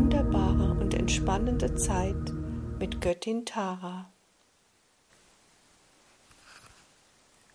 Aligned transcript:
wunderbare 0.00 0.70
und 0.80 0.94
entspannende 0.94 1.74
Zeit 1.74 2.32
mit 2.78 3.02
Göttin 3.02 3.44
Tara. 3.44 4.10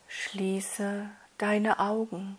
Schließe 0.08 1.10
deine 1.40 1.80
Augen 1.80 2.38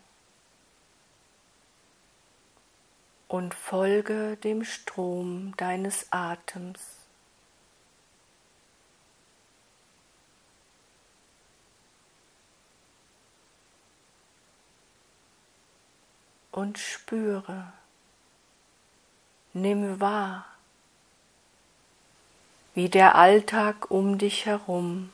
und 3.26 3.52
folge 3.52 4.36
dem 4.36 4.62
Strom 4.62 5.54
deines 5.56 6.06
Atems. 6.12 7.08
Und 16.52 16.78
spüre, 16.78 17.72
nimm 19.56 20.00
wahr, 20.00 20.44
wie 22.74 22.88
der 22.90 23.14
Alltag 23.14 23.90
um 23.90 24.18
dich 24.18 24.44
herum 24.44 25.10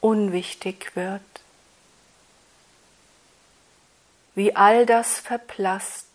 unwichtig 0.00 0.94
wird, 0.94 1.22
wie 4.34 4.54
all 4.56 4.86
das 4.86 5.18
verblasst, 5.20 6.06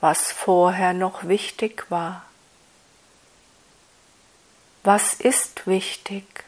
was 0.00 0.30
vorher 0.32 0.92
noch 0.94 1.26
wichtig 1.26 1.90
war. 1.90 2.24
Was 4.84 5.14
ist 5.14 5.66
wichtig? 5.66 6.44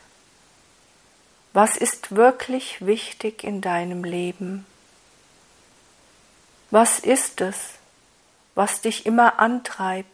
Was 1.52 1.77
ist 1.77 2.14
wirklich 2.14 2.84
wichtig 2.84 3.42
in 3.42 3.61
deinem 3.61 4.05
Leben? 4.05 4.66
Was 6.70 6.98
ist 6.98 7.41
es, 7.41 7.75
was 8.56 8.80
dich 8.80 9.06
immer 9.06 9.38
antreibt, 9.38 10.08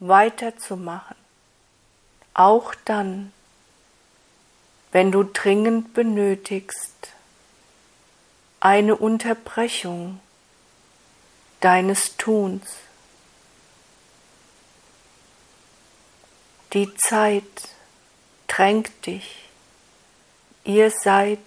weiterzumachen, 0.00 1.16
auch 2.34 2.74
dann, 2.86 3.32
wenn 4.90 5.12
du 5.12 5.22
dringend 5.22 5.94
benötigst 5.94 7.12
eine 8.58 8.96
Unterbrechung 8.96 10.20
deines 11.60 12.16
Tuns. 12.16 12.64
Die 16.72 16.94
Zeit 16.96 17.68
drängt 18.48 19.04
dich. 19.04 19.48
Ihr 20.64 20.90
seid 20.90 21.38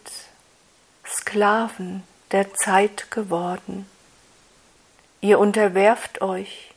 Sklaven 1.05 2.03
der 2.31 2.53
Zeit 2.53 3.09
geworden. 3.11 3.89
Ihr 5.25 5.39
unterwerft 5.39 6.21
euch 6.21 6.71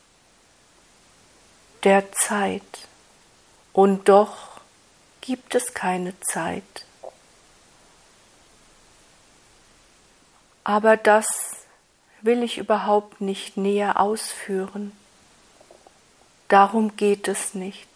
der 1.84 2.10
Zeit 2.12 2.62
und 3.74 4.08
doch 4.08 4.62
gibt 5.20 5.54
es 5.54 5.74
keine 5.74 6.18
Zeit. 6.20 6.86
Aber 10.64 10.96
das 10.96 11.26
will 12.22 12.42
ich 12.42 12.56
überhaupt 12.56 13.20
nicht 13.20 13.58
näher 13.58 14.00
ausführen. 14.00 14.92
Darum 16.48 16.96
geht 16.96 17.28
es 17.28 17.52
nicht. 17.52 17.86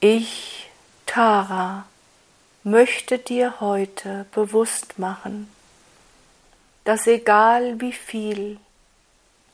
Ich, 0.00 0.68
Tara, 1.06 1.86
möchte 2.62 3.18
dir 3.18 3.58
heute 3.60 4.26
bewusst 4.32 4.98
machen, 4.98 5.48
dass 6.84 7.06
egal 7.06 7.80
wie 7.80 7.92
viel 7.92 8.58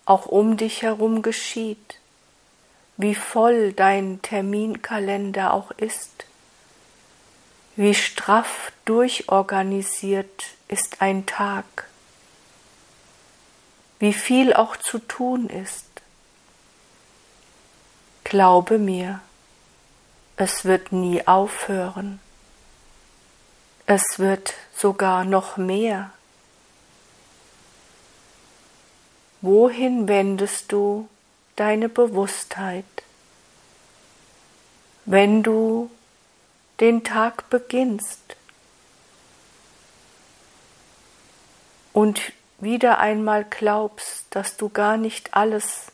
auch 0.04 0.26
um 0.26 0.56
dich 0.56 0.82
herum 0.82 1.22
geschieht, 1.22 1.98
wie 2.96 3.14
voll 3.14 3.72
dein 3.72 4.22
Terminkalender 4.22 5.52
auch 5.52 5.70
ist, 5.72 6.24
wie 7.76 7.94
straff 7.94 8.72
durchorganisiert 8.86 10.44
ist 10.66 11.00
ein 11.00 11.26
Tag, 11.26 11.86
wie 13.98 14.12
viel 14.12 14.52
auch 14.52 14.76
zu 14.76 14.98
tun 14.98 15.48
ist. 15.48 15.84
Glaube 18.24 18.78
mir, 18.78 19.20
es 20.36 20.64
wird 20.64 20.92
nie 20.92 21.26
aufhören. 21.26 22.20
Es 23.86 24.02
wird 24.18 24.54
sogar 24.76 25.24
noch 25.24 25.56
mehr. 25.56 26.12
Wohin 29.40 30.08
wendest 30.08 30.72
du 30.72 31.08
deine 31.56 31.88
Bewusstheit, 31.88 32.84
wenn 35.04 35.42
du 35.42 35.90
den 36.80 37.04
Tag 37.04 37.48
beginnst 37.50 38.36
und 41.92 42.20
wieder 42.60 42.98
einmal 42.98 43.44
glaubst, 43.44 44.26
dass 44.30 44.56
du 44.56 44.68
gar 44.68 44.96
nicht 44.96 45.34
alles 45.34 45.92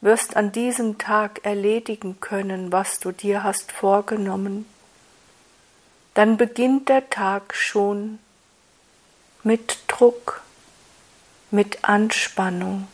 wirst 0.00 0.36
an 0.36 0.50
diesem 0.50 0.98
Tag 0.98 1.44
erledigen 1.44 2.20
können, 2.20 2.72
was 2.72 2.98
du 2.98 3.12
dir 3.12 3.44
hast 3.44 3.70
vorgenommen, 3.70 4.66
dann 6.14 6.36
beginnt 6.36 6.88
der 6.88 7.08
Tag 7.08 7.54
schon 7.54 8.18
mit 9.44 9.78
Druck, 9.86 10.42
mit 11.52 11.84
Anspannung. 11.84 12.88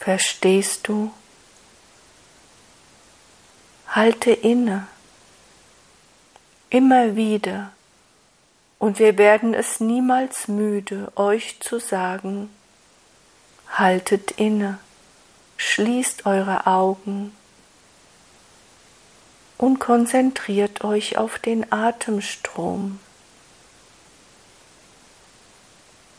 Verstehst 0.00 0.88
du? 0.88 1.12
Halte 3.88 4.32
inne 4.32 4.88
immer 6.70 7.16
wieder, 7.16 7.72
und 8.78 8.98
wir 8.98 9.16
werden 9.16 9.54
es 9.54 9.80
niemals 9.80 10.48
müde, 10.48 11.10
euch 11.16 11.58
zu 11.60 11.78
sagen, 11.78 12.50
haltet 13.70 14.32
inne, 14.32 14.78
schließt 15.56 16.26
eure 16.26 16.66
Augen 16.66 17.34
und 19.58 19.78
konzentriert 19.78 20.84
euch 20.84 21.16
auf 21.18 21.38
den 21.38 21.70
Atemstrom, 21.72 23.00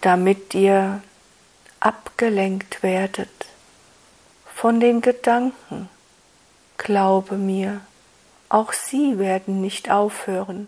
damit 0.02 0.54
ihr 0.54 1.02
abgelenkt 1.80 2.82
werdet 2.84 3.30
von 4.56 4.80
den 4.80 5.02
Gedanken, 5.02 5.90
glaube 6.78 7.36
mir. 7.36 7.82
Auch 8.50 8.74
sie 8.74 9.20
werden 9.20 9.62
nicht 9.62 9.92
aufhören, 9.92 10.68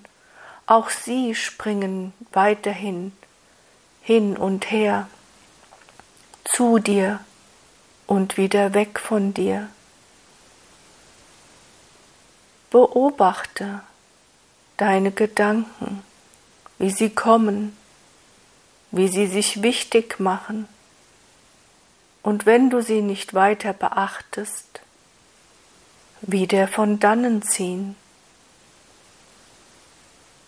auch 0.67 0.89
sie 0.89 1.33
springen 1.33 2.13
weiterhin 2.31 3.13
hin 4.01 4.37
und 4.37 4.69
her 4.69 5.07
zu 6.43 6.77
dir 6.77 7.19
und 8.05 8.37
wieder 8.37 8.73
weg 8.73 8.99
von 8.99 9.33
dir. 9.33 9.69
Beobachte 12.69 13.81
deine 14.77 15.11
Gedanken, 15.11 16.03
wie 16.77 16.91
sie 16.91 17.09
kommen, 17.09 17.75
wie 18.91 19.07
sie 19.07 19.27
sich 19.27 19.61
wichtig 19.61 20.19
machen. 20.19 20.67
Und 22.21 22.45
wenn 22.45 22.69
du 22.69 22.81
sie 22.81 23.01
nicht 23.01 23.33
weiter 23.33 23.73
beachtest, 23.73 24.81
wieder 26.21 26.67
von 26.67 26.99
dannen 26.99 27.41
ziehen. 27.41 27.95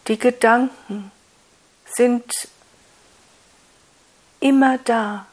Die 0.08 0.18
Gedanken 0.18 1.12
sind 1.86 2.26
immer 4.40 4.78
da. 4.80 5.28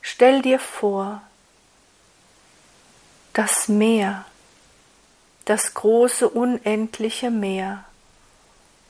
Stell 0.00 0.42
dir 0.42 0.58
vor, 0.58 1.20
das 3.32 3.68
Meer, 3.68 4.24
das 5.48 5.72
große 5.72 6.28
unendliche 6.28 7.30
Meer, 7.30 7.84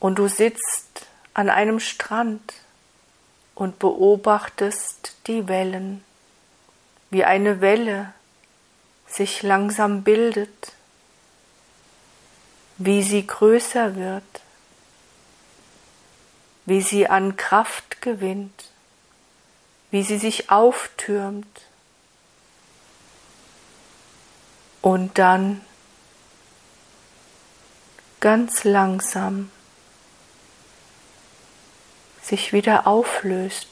und 0.00 0.18
du 0.18 0.26
sitzt 0.26 1.06
an 1.32 1.50
einem 1.50 1.78
Strand 1.78 2.52
und 3.54 3.78
beobachtest 3.78 5.14
die 5.28 5.46
Wellen, 5.46 6.02
wie 7.10 7.24
eine 7.24 7.60
Welle 7.60 8.12
sich 9.06 9.44
langsam 9.44 10.02
bildet, 10.02 10.72
wie 12.76 13.04
sie 13.04 13.24
größer 13.24 13.94
wird, 13.94 14.24
wie 16.66 16.82
sie 16.82 17.08
an 17.08 17.36
Kraft 17.36 18.02
gewinnt, 18.02 18.70
wie 19.92 20.02
sie 20.02 20.18
sich 20.18 20.50
auftürmt. 20.50 21.46
Und 24.82 25.18
dann 25.18 25.60
ganz 28.20 28.64
langsam 28.64 29.50
sich 32.22 32.52
wieder 32.52 32.86
auflöst 32.86 33.68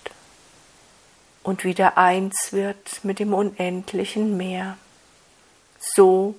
und 1.42 1.64
wieder 1.64 1.98
eins 1.98 2.52
wird 2.52 3.04
mit 3.04 3.18
dem 3.18 3.34
unendlichen 3.34 4.36
Meer. 4.36 4.78
So 5.78 6.34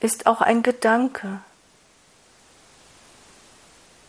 ist 0.00 0.26
auch 0.26 0.40
ein 0.40 0.62
Gedanke. 0.62 1.40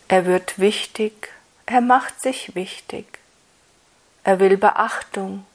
Er 0.08 0.26
wird 0.26 0.58
wichtig, 0.58 1.28
er 1.66 1.80
macht 1.80 2.20
sich 2.20 2.54
wichtig. 2.54 3.18
Er 4.22 4.38
will 4.38 4.56
Beachtung, 4.56 5.46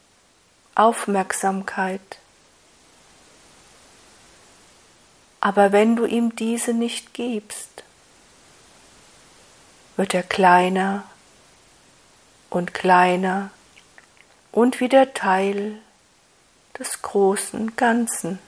Aufmerksamkeit. 0.74 2.20
Aber 5.46 5.72
wenn 5.72 5.96
du 5.96 6.08
ihm 6.08 6.36
diese 6.36 6.74
nicht 6.74 7.14
gibst, 7.14 7.84
wird 9.96 10.16
er 10.16 10.24
kleiner 10.24 11.04
und 12.50 12.74
kleiner 12.74 13.52
und 14.52 14.80
wieder 14.80 15.14
Teil 15.14 15.78
des 16.80 17.04
großen 17.04 17.76
Ganzen. 17.76 18.40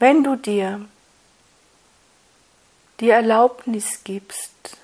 Wenn 0.00 0.24
du 0.24 0.34
dir 0.34 0.84
die 2.98 3.10
Erlaubnis 3.10 4.02
gibst, 4.02 4.76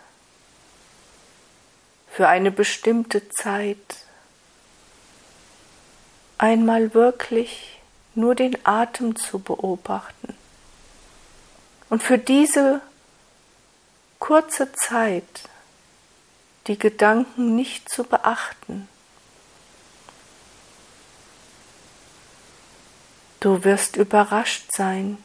für 2.13 2.29
eine 2.29 2.53
bestimmte 2.53 3.29
Zeit 3.29 3.97
einmal 6.39 6.95
wirklich 6.95 7.82
nur 8.15 8.35
den 8.35 8.57
Atem 8.65 9.17
zu 9.17 9.39
beobachten 9.39 10.35
und 11.89 12.03
für 12.03 12.19
diese 12.19 12.81
kurze 14.19 14.73
Zeit 14.73 15.49
die 16.67 16.79
Gedanken 16.79 17.57
nicht 17.57 17.89
zu 17.89 18.05
beachten. 18.05 18.89
Du 23.41 23.65
wirst 23.65 23.97
überrascht 23.97 24.71
sein, 24.73 25.23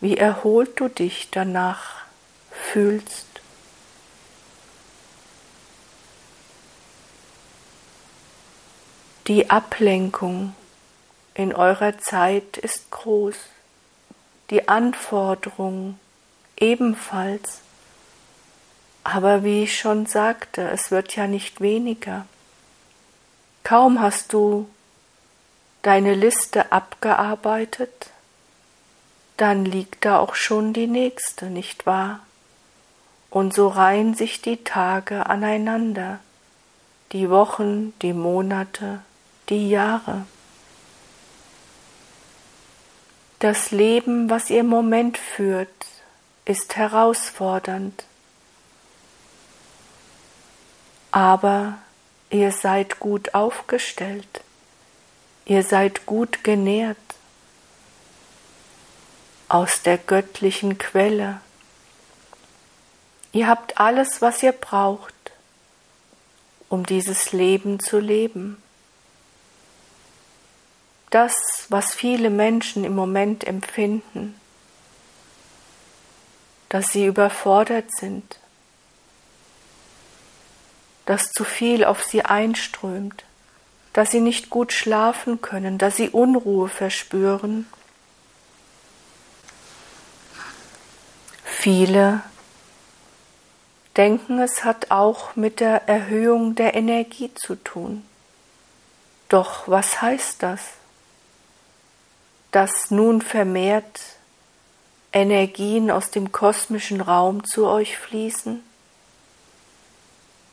wie 0.00 0.16
erholt 0.18 0.78
du 0.78 0.88
dich 0.88 1.30
danach 1.30 2.02
fühlst. 2.50 3.26
Die 9.28 9.48
Ablenkung 9.48 10.54
in 11.34 11.54
eurer 11.54 11.98
Zeit 11.98 12.56
ist 12.56 12.90
groß, 12.90 13.36
die 14.50 14.68
Anforderung 14.68 15.98
ebenfalls. 16.58 17.60
Aber 19.04 19.42
wie 19.42 19.64
ich 19.64 19.78
schon 19.78 20.06
sagte, 20.06 20.68
es 20.70 20.90
wird 20.90 21.16
ja 21.16 21.26
nicht 21.26 21.60
weniger. 21.60 22.26
Kaum 23.64 24.00
hast 24.00 24.32
du 24.32 24.68
deine 25.82 26.14
Liste 26.14 26.70
abgearbeitet, 26.70 28.10
dann 29.36 29.64
liegt 29.64 30.04
da 30.04 30.18
auch 30.18 30.34
schon 30.34 30.72
die 30.72 30.86
nächste, 30.86 31.46
nicht 31.46 31.86
wahr? 31.86 32.20
Und 33.30 33.54
so 33.54 33.68
reihen 33.68 34.14
sich 34.14 34.42
die 34.42 34.62
Tage 34.62 35.26
aneinander, 35.26 36.20
die 37.12 37.30
Wochen, 37.30 37.92
die 38.02 38.12
Monate, 38.12 39.00
die 39.48 39.68
Jahre. 39.68 40.26
Das 43.42 43.72
Leben, 43.72 44.30
was 44.30 44.50
ihr 44.50 44.60
im 44.60 44.68
Moment 44.68 45.18
führt, 45.18 45.68
ist 46.44 46.76
herausfordernd. 46.76 48.04
Aber 51.10 51.78
ihr 52.30 52.52
seid 52.52 53.00
gut 53.00 53.34
aufgestellt, 53.34 54.42
ihr 55.44 55.64
seid 55.64 56.06
gut 56.06 56.44
genährt 56.44 56.96
aus 59.48 59.82
der 59.82 59.98
göttlichen 59.98 60.78
Quelle. 60.78 61.40
Ihr 63.32 63.48
habt 63.48 63.80
alles, 63.80 64.22
was 64.22 64.40
ihr 64.44 64.52
braucht, 64.52 65.32
um 66.68 66.86
dieses 66.86 67.32
Leben 67.32 67.80
zu 67.80 67.98
leben. 67.98 68.61
Das, 71.12 71.66
was 71.68 71.94
viele 71.94 72.30
Menschen 72.30 72.84
im 72.84 72.94
Moment 72.94 73.44
empfinden, 73.44 74.34
dass 76.70 76.86
sie 76.86 77.04
überfordert 77.04 77.94
sind, 77.94 78.38
dass 81.04 81.30
zu 81.32 81.44
viel 81.44 81.84
auf 81.84 82.02
sie 82.02 82.24
einströmt, 82.24 83.26
dass 83.92 84.10
sie 84.10 84.22
nicht 84.22 84.48
gut 84.48 84.72
schlafen 84.72 85.42
können, 85.42 85.76
dass 85.76 85.96
sie 85.96 86.08
Unruhe 86.08 86.70
verspüren. 86.70 87.68
Viele 91.44 92.22
denken, 93.98 94.38
es 94.38 94.64
hat 94.64 94.90
auch 94.90 95.36
mit 95.36 95.60
der 95.60 95.86
Erhöhung 95.90 96.54
der 96.54 96.72
Energie 96.72 97.34
zu 97.34 97.56
tun. 97.56 98.02
Doch 99.28 99.68
was 99.68 100.00
heißt 100.00 100.42
das? 100.42 100.62
Dass 102.52 102.90
nun 102.90 103.20
vermehrt 103.20 104.00
Energien 105.12 105.90
aus 105.90 106.10
dem 106.10 106.32
kosmischen 106.32 107.00
Raum 107.00 107.44
zu 107.44 107.66
euch 107.66 107.98
fließen? 107.98 108.62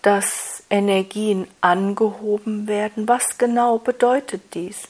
Dass 0.02 0.64
Energien 0.70 1.48
angehoben 1.62 2.68
werden? 2.68 3.08
Was 3.08 3.38
genau 3.38 3.78
bedeutet 3.78 4.54
dies? 4.54 4.88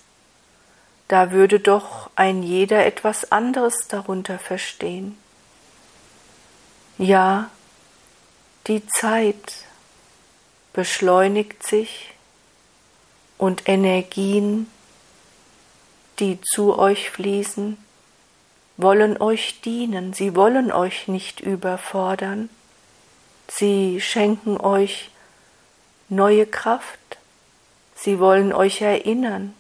Da 1.08 1.32
würde 1.32 1.60
doch 1.60 2.12
ein 2.16 2.44
jeder 2.44 2.86
etwas 2.86 3.32
anderes 3.32 3.88
darunter 3.88 4.38
verstehen. 4.38 5.18
Ja, 7.00 7.50
die 8.68 8.86
Zeit 8.86 9.66
beschleunigt 10.74 11.66
sich 11.66 12.14
und 13.40 13.68
Energien, 13.68 14.70
die 16.20 16.40
zu 16.42 16.78
euch 16.78 17.10
fließen, 17.10 17.78
wollen 18.78 19.22
euch 19.22 19.62
dienen, 19.62 20.14
sie 20.14 20.36
wollen 20.36 20.72
euch 20.72 21.08
nicht 21.08 21.42
überfordern, 21.42 22.50
sie 23.50 24.00
schenken 24.02 24.58
euch 24.58 25.12
neue 26.08 26.46
Kraft, 26.46 27.00
sie 27.96 28.20
wollen 28.20 28.54
euch 28.54 28.82
erinnern, 28.82 29.54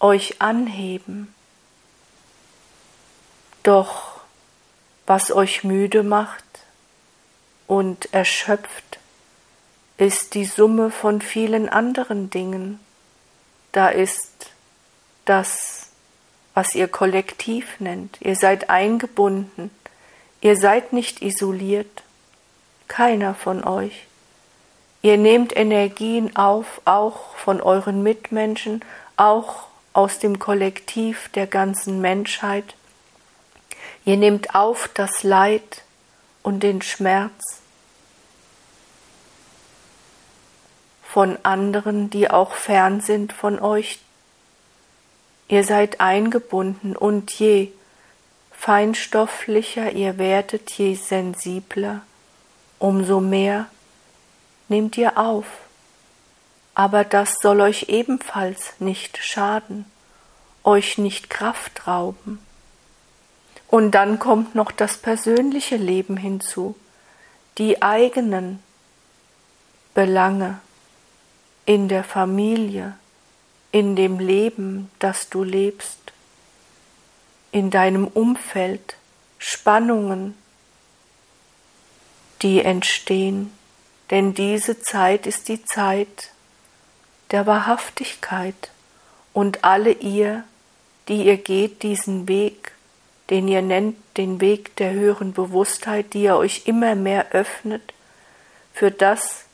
euch 0.00 0.40
anheben. 0.40 1.32
Doch 3.62 4.20
was 5.06 5.30
euch 5.30 5.64
müde 5.64 6.02
macht 6.02 6.44
und 7.66 8.12
erschöpft, 8.12 8.98
ist 9.96 10.34
die 10.34 10.44
Summe 10.44 10.90
von 10.90 11.20
vielen 11.20 11.68
anderen 11.68 12.30
Dingen. 12.30 12.80
Da 13.72 13.88
ist 13.88 14.35
das 15.26 15.86
was 16.56 16.74
ihr 16.74 16.88
kollektiv 16.88 17.80
nennt. 17.80 18.16
Ihr 18.22 18.34
seid 18.34 18.70
eingebunden. 18.70 19.70
Ihr 20.40 20.56
seid 20.56 20.94
nicht 20.94 21.20
isoliert. 21.20 22.02
Keiner 22.88 23.34
von 23.34 23.62
euch. 23.62 24.06
Ihr 25.02 25.18
nehmt 25.18 25.54
Energien 25.54 26.34
auf, 26.34 26.80
auch 26.86 27.36
von 27.36 27.60
euren 27.60 28.02
Mitmenschen, 28.02 28.82
auch 29.18 29.66
aus 29.92 30.18
dem 30.18 30.38
Kollektiv 30.38 31.28
der 31.34 31.46
ganzen 31.46 32.00
Menschheit. 32.00 32.74
Ihr 34.06 34.16
nehmt 34.16 34.54
auf 34.54 34.88
das 34.94 35.22
Leid 35.22 35.82
und 36.42 36.62
den 36.62 36.80
Schmerz 36.80 37.60
von 41.02 41.38
anderen, 41.42 42.08
die 42.08 42.30
auch 42.30 42.54
fern 42.54 43.02
sind 43.02 43.34
von 43.34 43.60
euch, 43.60 44.00
Ihr 45.48 45.64
seid 45.64 46.00
eingebunden 46.00 46.96
und 46.96 47.30
je 47.32 47.70
feinstofflicher 48.50 49.92
ihr 49.92 50.18
werdet, 50.18 50.70
je 50.72 50.94
sensibler, 50.94 52.02
umso 52.78 53.20
mehr 53.20 53.66
nehmt 54.68 54.96
ihr 54.98 55.18
auf. 55.18 55.46
Aber 56.74 57.04
das 57.04 57.34
soll 57.40 57.60
euch 57.60 57.88
ebenfalls 57.88 58.74
nicht 58.80 59.18
schaden, 59.18 59.84
euch 60.64 60.98
nicht 60.98 61.30
Kraft 61.30 61.86
rauben. 61.86 62.40
Und 63.68 63.92
dann 63.92 64.18
kommt 64.18 64.54
noch 64.54 64.72
das 64.72 64.98
persönliche 64.98 65.76
Leben 65.76 66.16
hinzu, 66.16 66.76
die 67.58 67.82
eigenen 67.82 68.62
Belange 69.94 70.60
in 71.64 71.88
der 71.88 72.04
Familie, 72.04 72.94
in 73.72 73.96
dem 73.96 74.18
Leben, 74.18 74.90
das 74.98 75.28
du 75.28 75.42
lebst, 75.42 75.98
in 77.52 77.70
deinem 77.70 78.06
Umfeld, 78.06 78.96
Spannungen, 79.38 80.34
die 82.42 82.60
entstehen, 82.62 83.52
denn 84.10 84.34
diese 84.34 84.80
Zeit 84.80 85.26
ist 85.26 85.48
die 85.48 85.64
Zeit 85.64 86.30
der 87.30 87.46
Wahrhaftigkeit 87.46 88.70
und 89.32 89.64
alle 89.64 89.90
ihr, 89.90 90.44
die 91.08 91.24
ihr 91.24 91.36
geht 91.36 91.82
diesen 91.82 92.28
Weg, 92.28 92.72
den 93.30 93.48
ihr 93.48 93.62
nennt 93.62 93.96
den 94.16 94.40
Weg 94.40 94.76
der 94.76 94.92
höheren 94.92 95.32
Bewusstheit, 95.32 96.14
die 96.14 96.22
ihr 96.22 96.36
euch 96.36 96.62
immer 96.66 96.94
mehr 96.94 97.32
öffnet 97.32 97.94
für 98.72 98.90
das, 98.90 99.45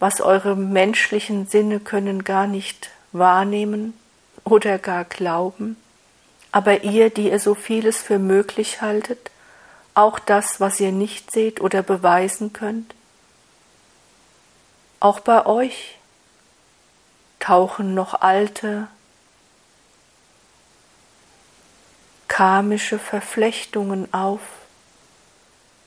was 0.00 0.22
eure 0.22 0.56
menschlichen 0.56 1.46
Sinne 1.46 1.78
können 1.78 2.24
gar 2.24 2.46
nicht 2.46 2.90
wahrnehmen 3.12 3.92
oder 4.44 4.78
gar 4.78 5.04
glauben, 5.04 5.76
aber 6.50 6.82
ihr, 6.82 7.10
die 7.10 7.30
ihr 7.30 7.38
so 7.38 7.54
vieles 7.54 8.00
für 8.00 8.18
möglich 8.18 8.80
haltet, 8.80 9.30
auch 9.94 10.18
das, 10.18 10.58
was 10.58 10.80
ihr 10.80 10.90
nicht 10.90 11.30
seht 11.30 11.60
oder 11.60 11.82
beweisen 11.82 12.52
könnt, 12.52 12.94
auch 15.00 15.20
bei 15.20 15.44
euch 15.46 15.98
tauchen 17.38 17.94
noch 17.94 18.20
alte 18.20 18.88
karmische 22.26 22.98
Verflechtungen 22.98 24.12
auf, 24.14 24.40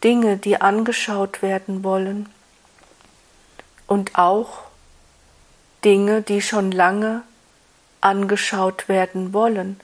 Dinge, 0.03 0.37
die 0.37 0.61
angeschaut 0.61 1.41
werden 1.41 1.83
wollen 1.83 2.29
und 3.87 4.17
auch 4.17 4.63
Dinge, 5.83 6.21
die 6.21 6.41
schon 6.41 6.71
lange 6.71 7.23
angeschaut 8.01 8.87
werden 8.89 9.33
wollen 9.33 9.79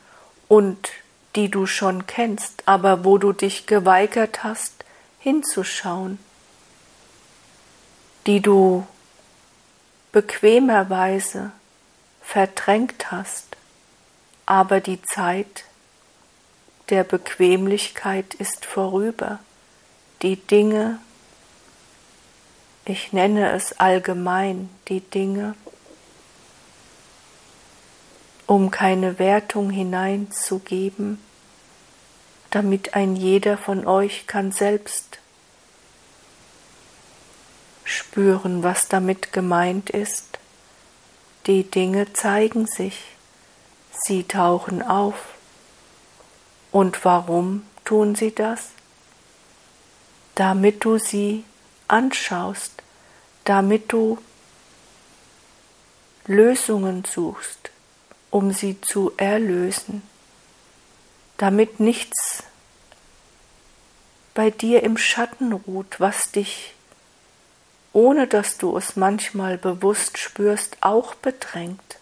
und 0.48 0.90
die 1.36 1.50
du 1.50 1.66
schon 1.66 2.08
kennst, 2.08 2.64
aber 2.66 3.06
wo 3.06 3.18
du 3.18 3.34
dich 3.34 3.66
geweigert 3.66 4.44
hast 4.44 4.84
hinzuschauen, 5.20 6.20
die 8.26 8.42
du 8.42 8.86
bequemerweise 10.12 11.52
verdrängt 12.22 13.12
hast, 13.12 13.58
aber 14.46 14.80
die 14.80 15.02
Zeit 15.02 15.66
der 16.90 17.04
Bequemlichkeit 17.04 18.34
ist 18.34 18.66
vorüber. 18.66 19.40
Die 20.22 20.36
Dinge, 20.36 21.00
ich 22.86 23.14
nenne 23.14 23.52
es 23.52 23.80
allgemein, 23.80 24.70
die 24.88 25.02
Dinge, 25.02 25.56
um 28.48 28.72
keine 28.72 29.20
Wertung 29.20 29.70
hineinzugeben, 29.70 31.20
damit 32.50 32.96
ein 32.96 33.16
jeder 33.16 33.58
von 33.58 33.86
euch 33.86 34.26
kann 34.26 34.52
selbst 34.52 35.20
spüren, 37.84 38.64
was 38.64 38.88
damit 38.88 39.34
gemeint 39.34 39.90
ist. 39.90 40.40
Die 41.48 41.64
Dinge 41.70 42.14
zeigen 42.14 42.68
sich, 42.68 43.02
sie 43.92 44.24
tauchen 44.24 44.82
auf. 44.82 45.16
Und 46.72 47.04
warum 47.04 47.66
tun 47.86 48.16
sie 48.16 48.34
das? 48.34 48.70
Damit 50.36 50.86
du 50.86 51.00
sie 51.00 51.44
anschaust, 51.90 52.84
damit 53.46 53.92
du 53.92 54.18
Lösungen 56.26 57.06
suchst, 57.06 57.72
um 58.30 58.52
sie 58.54 58.80
zu 58.82 59.12
erlösen, 59.18 60.04
damit 61.38 61.80
nichts 61.80 62.44
bei 64.36 64.52
dir 64.52 64.84
im 64.84 64.98
Schatten 64.98 65.52
ruht, 65.52 66.00
was 66.00 66.32
dich, 66.32 66.74
ohne 67.92 68.28
dass 68.28 68.58
du 68.58 68.78
es 68.78 68.96
manchmal 68.96 69.58
bewusst 69.58 70.18
spürst, 70.18 70.78
auch 70.82 71.16
bedrängt, 71.16 71.98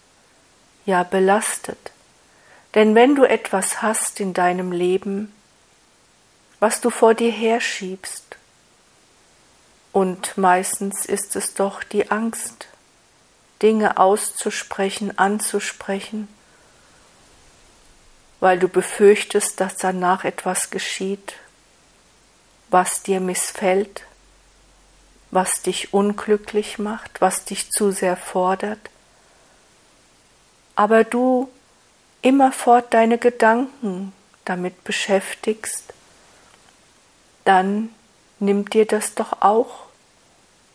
ja 0.86 1.04
belastet. 1.04 1.92
Denn 2.76 2.94
wenn 2.94 3.16
du 3.16 3.24
etwas 3.24 3.82
hast 3.82 4.20
in 4.20 4.34
deinem 4.34 4.72
Leben, 4.72 5.34
was 6.60 6.82
du 6.82 6.90
vor 6.90 7.14
dir 7.14 7.32
herschiebst, 7.32 8.37
und 9.92 10.38
meistens 10.38 11.06
ist 11.06 11.36
es 11.36 11.54
doch 11.54 11.84
die 11.84 12.12
Angst, 12.12 12.68
Dinge 13.62 13.98
auszusprechen, 13.98 15.18
anzusprechen, 15.18 16.28
weil 18.40 18.60
du 18.60 18.68
befürchtest, 18.68 19.60
dass 19.60 19.78
danach 19.78 20.24
etwas 20.24 20.70
geschieht, 20.70 21.36
was 22.70 23.02
dir 23.02 23.20
missfällt, 23.20 24.04
was 25.32 25.62
dich 25.62 25.94
unglücklich 25.94 26.78
macht, 26.78 27.22
was 27.22 27.46
dich 27.46 27.72
zu 27.72 27.92
sehr 27.92 28.16
fordert. 28.16 28.90
Aber 30.76 31.04
du 31.04 31.50
immerfort 32.22 32.94
deine 32.94 33.18
Gedanken 33.18 34.14
damit 34.46 34.84
beschäftigst, 34.84 35.94
dann 37.44 37.90
nimmt 38.40 38.74
dir 38.74 38.86
das 38.86 39.16
doch 39.16 39.42
auch 39.42 39.86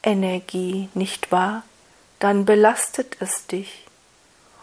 Energie, 0.02 0.88
nicht 0.94 1.32
wahr? 1.32 1.62
Dann 2.18 2.44
belastet 2.44 3.16
es 3.20 3.46
dich. 3.46 3.84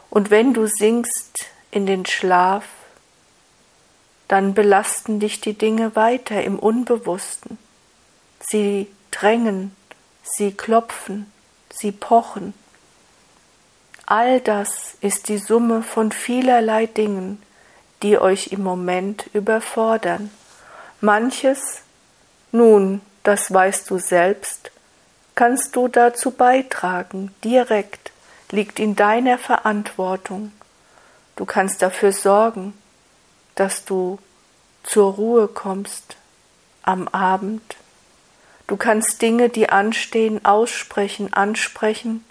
Und 0.10 0.32
wenn 0.32 0.54
du 0.54 0.68
sinkst 0.68 1.48
in 1.72 1.86
den 1.86 2.06
Schlaf, 2.06 2.66
dann 4.28 4.54
belasten 4.54 5.20
dich 5.20 5.42
die 5.42 5.58
Dinge 5.58 5.96
weiter 5.96 6.44
im 6.44 6.60
Unbewussten. 6.60 7.58
Sie 8.40 8.88
drängen, 9.12 9.76
sie 10.24 10.52
klopfen, 10.52 11.32
sie 11.70 11.92
pochen, 11.92 12.54
All 14.12 14.42
das 14.42 14.98
ist 15.02 15.30
die 15.30 15.38
Summe 15.38 15.84
von 15.84 16.12
vielerlei 16.12 16.88
Dingen, 16.88 17.40
die 18.02 18.18
euch 18.18 18.48
im 18.48 18.64
Moment 18.64 19.30
überfordern. 19.34 20.32
Manches, 21.00 21.84
nun, 22.52 23.02
das 23.24 23.54
weißt 23.54 23.90
du 23.90 24.00
selbst, 24.00 24.72
kannst 25.36 25.76
du 25.76 25.88
dazu 25.88 26.32
beitragen, 26.32 27.34
direkt, 27.44 28.12
liegt 28.52 28.80
in 28.80 28.96
deiner 28.96 29.38
Verantwortung. 29.38 30.52
Du 31.36 31.46
kannst 31.46 31.82
dafür 31.82 32.12
sorgen, 32.12 32.74
dass 33.56 33.86
du 33.86 34.20
zur 34.84 35.14
Ruhe 35.14 35.48
kommst 35.48 36.18
am 36.82 37.08
Abend. 37.08 37.76
Du 38.68 38.78
kannst 38.78 39.22
Dinge, 39.22 39.50
die 39.50 39.70
anstehen, 39.70 40.44
aussprechen, 40.46 41.34
ansprechen 41.34 42.24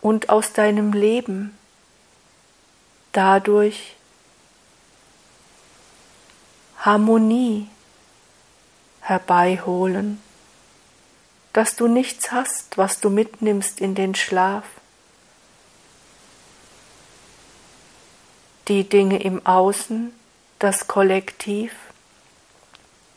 und 0.00 0.28
aus 0.28 0.52
deinem 0.52 0.92
Leben 0.92 1.56
dadurch 3.12 3.96
Harmonie 6.78 7.68
herbeiholen, 9.08 10.20
dass 11.52 11.76
du 11.76 11.88
nichts 11.88 12.30
hast, 12.32 12.76
was 12.76 13.00
du 13.00 13.10
mitnimmst 13.10 13.80
in 13.80 13.94
den 13.94 14.14
Schlaf. 14.14 14.64
Die 18.68 18.88
Dinge 18.88 19.22
im 19.22 19.44
Außen, 19.46 20.12
das 20.58 20.88
Kollektiv, 20.88 21.72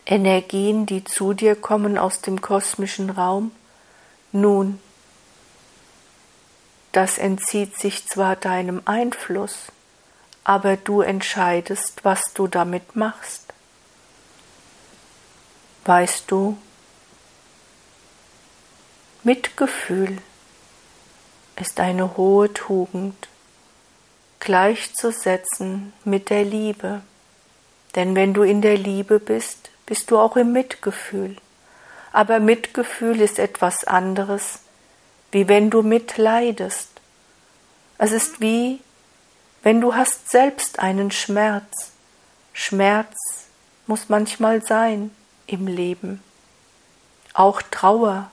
Energien, 0.06 0.86
die 0.86 1.04
zu 1.04 1.34
dir 1.34 1.56
kommen 1.56 1.98
aus 1.98 2.22
dem 2.22 2.42
kosmischen 2.42 3.10
Raum, 3.10 3.52
nun 4.32 4.80
das 6.92 7.18
entzieht 7.18 7.78
sich 7.78 8.06
zwar 8.08 8.36
deinem 8.36 8.82
Einfluss, 8.86 9.72
aber 10.44 10.76
du 10.76 11.02
entscheidest, 11.02 12.04
was 12.04 12.34
du 12.34 12.48
damit 12.48 12.96
machst. 12.96 13.50
Weißt 15.86 16.30
du, 16.30 16.58
Mitgefühl 19.24 20.18
ist 21.60 21.80
eine 21.80 22.18
hohe 22.18 22.54
Tugend, 22.54 23.28
gleichzusetzen 24.40 25.94
mit 26.04 26.30
der 26.30 26.44
Liebe. 26.44 27.02
Denn 27.96 28.16
wenn 28.16 28.34
du 28.34 28.44
in 28.44 28.62
der 28.62 28.78
Liebe 28.78 29.20
bist, 29.20 29.70
bist 29.86 30.12
du 30.12 30.18
auch 30.18 30.38
im 30.38 30.54
Mitgefühl. 30.54 31.36
Aber 32.14 32.40
Mitgefühl 32.40 33.22
ist 33.22 33.40
etwas 33.40 33.84
anderes 33.84 34.60
wie 35.32 35.48
wenn 35.48 35.70
du 35.70 35.82
mitleidest. 35.82 36.90
Es 37.98 38.12
ist 38.12 38.42
wie, 38.42 38.82
wenn 39.64 39.82
du 39.82 39.96
hast 39.96 40.30
selbst 40.30 40.80
einen 40.80 41.12
Schmerz. 41.12 41.92
Schmerz 42.54 43.16
muss 43.88 44.10
manchmal 44.10 44.62
sein 44.62 45.12
im 45.51 45.67
Leben. 45.67 46.24
Auch 47.34 47.62
Trauer 47.62 48.31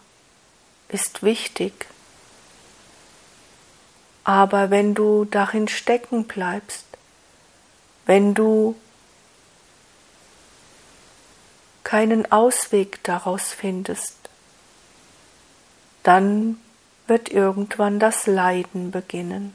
ist 0.88 1.22
wichtig. 1.22 1.86
Aber 4.24 4.70
wenn 4.70 4.94
du 4.94 5.24
darin 5.24 5.68
stecken 5.68 6.24
bleibst, 6.24 6.84
wenn 8.06 8.34
du 8.34 8.74
keinen 11.84 12.30
Ausweg 12.30 13.02
daraus 13.04 13.52
findest, 13.52 14.16
dann 16.02 16.60
wird 17.06 17.30
irgendwann 17.30 17.98
das 17.98 18.26
Leiden 18.26 18.90
beginnen. 18.90 19.54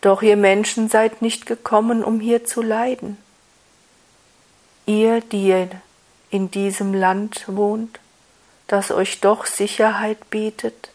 Doch 0.00 0.22
ihr 0.22 0.36
Menschen 0.36 0.88
seid 0.88 1.22
nicht 1.22 1.46
gekommen, 1.46 2.02
um 2.02 2.20
hier 2.20 2.44
zu 2.44 2.62
leiden. 2.62 3.18
Ihr, 4.90 5.20
die 5.20 5.68
in 6.30 6.50
diesem 6.50 6.94
Land 6.94 7.44
wohnt, 7.46 8.00
das 8.66 8.90
euch 8.90 9.20
doch 9.20 9.46
Sicherheit 9.46 10.30
bietet, 10.30 10.90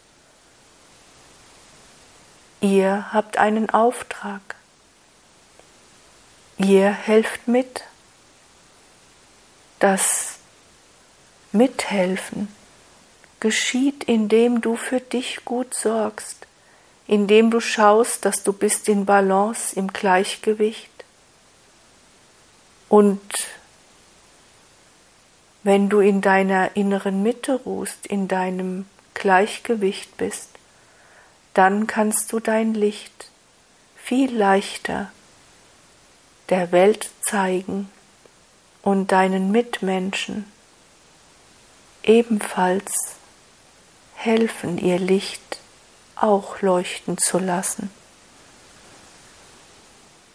ihr 2.60 3.14
habt 3.14 3.38
einen 3.38 3.70
Auftrag. 3.70 4.42
Ihr 6.58 6.92
helft 6.92 7.48
mit. 7.48 7.86
Das 9.80 10.40
Mithelfen 11.54 12.54
geschieht, 13.40 14.04
indem 14.04 14.60
du 14.60 14.76
für 14.76 15.00
dich 15.00 15.46
gut 15.46 15.74
sorgst, 15.74 16.48
indem 17.08 17.50
du 17.50 17.62
schaust, 17.62 18.26
dass 18.26 18.44
du 18.44 18.52
bist 18.52 18.90
in 18.90 19.06
Balance, 19.06 19.74
im 19.74 19.94
Gleichgewicht. 19.94 20.92
Und 22.90 23.22
wenn 25.66 25.90
du 25.90 26.00
in 26.00 26.22
deiner 26.22 26.76
inneren 26.76 27.24
Mitte 27.24 27.56
ruhst, 27.56 28.06
in 28.06 28.28
deinem 28.28 28.86
Gleichgewicht 29.16 30.16
bist, 30.16 30.50
dann 31.56 31.88
kannst 31.88 32.32
du 32.32 32.40
dein 32.40 32.76
Licht 32.76 33.32
viel 33.96 34.32
leichter 34.32 35.12
der 36.50 36.72
Welt 36.72 37.10
zeigen 37.28 37.90
und 38.84 39.12
deinen 39.12 39.50
Mitmenschen 39.50 40.46
ebenfalls 42.04 42.94
helfen, 44.14 44.78
ihr 44.78 45.00
Licht 45.00 45.58
auch 46.16 46.62
leuchten 46.62 47.18
zu 47.18 47.40
lassen. 47.40 47.90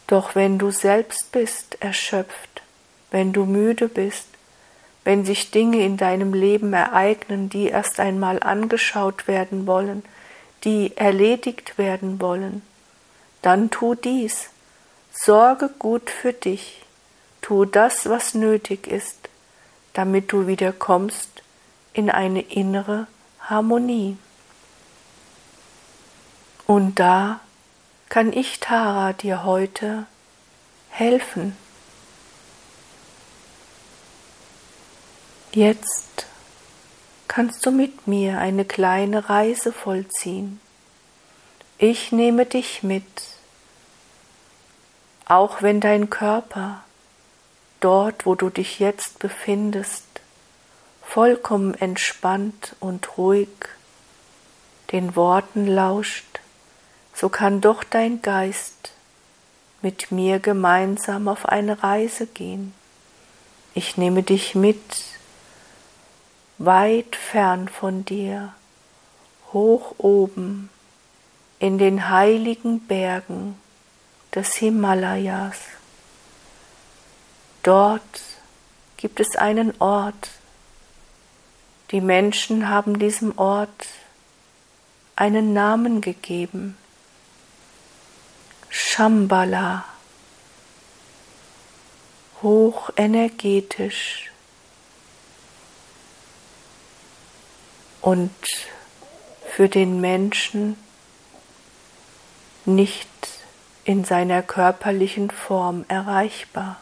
Doch 0.08 0.34
wenn 0.34 0.58
du 0.58 0.72
selbst 0.72 1.30
bist 1.30 1.80
erschöpft, 1.80 2.62
wenn 3.12 3.32
du 3.32 3.44
müde 3.44 3.86
bist, 3.88 4.29
wenn 5.04 5.24
sich 5.24 5.50
Dinge 5.50 5.84
in 5.84 5.96
deinem 5.96 6.34
Leben 6.34 6.72
ereignen, 6.72 7.48
die 7.48 7.68
erst 7.68 8.00
einmal 8.00 8.42
angeschaut 8.42 9.26
werden 9.26 9.66
wollen, 9.66 10.04
die 10.64 10.96
erledigt 10.96 11.78
werden 11.78 12.20
wollen, 12.20 12.62
dann 13.42 13.70
tu 13.70 13.94
dies. 13.94 14.50
Sorge 15.12 15.70
gut 15.78 16.10
für 16.10 16.32
dich. 16.32 16.82
Tu 17.40 17.64
das, 17.64 18.08
was 18.08 18.34
nötig 18.34 18.86
ist, 18.86 19.16
damit 19.94 20.32
du 20.32 20.46
wieder 20.46 20.72
kommst 20.72 21.42
in 21.94 22.10
eine 22.10 22.42
innere 22.42 23.06
Harmonie. 23.40 24.18
Und 26.66 27.00
da 27.00 27.40
kann 28.08 28.32
ich, 28.32 28.60
Tara, 28.60 29.12
dir 29.12 29.44
heute 29.44 30.06
helfen. 30.90 31.56
Jetzt 35.52 36.26
kannst 37.26 37.66
du 37.66 37.72
mit 37.72 38.06
mir 38.06 38.38
eine 38.38 38.64
kleine 38.64 39.28
Reise 39.28 39.72
vollziehen. 39.72 40.60
Ich 41.76 42.12
nehme 42.12 42.46
dich 42.46 42.84
mit, 42.84 43.04
auch 45.24 45.60
wenn 45.60 45.80
dein 45.80 46.08
Körper 46.08 46.84
dort, 47.80 48.26
wo 48.26 48.36
du 48.36 48.48
dich 48.48 48.78
jetzt 48.78 49.18
befindest, 49.18 50.04
vollkommen 51.02 51.74
entspannt 51.74 52.76
und 52.78 53.18
ruhig 53.18 53.48
den 54.92 55.16
Worten 55.16 55.66
lauscht, 55.66 56.38
so 57.12 57.28
kann 57.28 57.60
doch 57.60 57.82
dein 57.82 58.22
Geist 58.22 58.92
mit 59.82 60.12
mir 60.12 60.38
gemeinsam 60.38 61.26
auf 61.26 61.46
eine 61.46 61.82
Reise 61.82 62.26
gehen. 62.28 62.72
Ich 63.74 63.96
nehme 63.96 64.22
dich 64.22 64.54
mit, 64.54 64.80
weit 66.60 67.16
fern 67.16 67.68
von 67.68 68.04
dir, 68.04 68.52
hoch 69.50 69.94
oben 69.96 70.68
in 71.58 71.78
den 71.78 72.10
heiligen 72.10 72.86
Bergen 72.86 73.58
des 74.34 74.56
Himalayas. 74.56 75.56
Dort 77.62 78.20
gibt 78.98 79.20
es 79.20 79.36
einen 79.36 79.72
Ort, 79.80 80.28
die 81.92 82.02
Menschen 82.02 82.68
haben 82.68 82.98
diesem 82.98 83.38
Ort 83.38 83.86
einen 85.16 85.54
Namen 85.54 86.02
gegeben. 86.02 86.76
Shambhala, 88.68 89.86
hochenergetisch 92.42 94.29
und 98.00 98.30
für 99.50 99.68
den 99.68 100.00
Menschen 100.00 100.76
nicht 102.64 103.08
in 103.84 104.04
seiner 104.04 104.42
körperlichen 104.42 105.30
Form 105.30 105.84
erreichbar. 105.88 106.76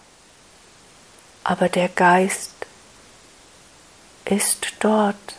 Aber 1.45 1.69
der 1.69 1.89
Geist 1.89 2.53
ist 4.25 4.75
dort 4.81 5.37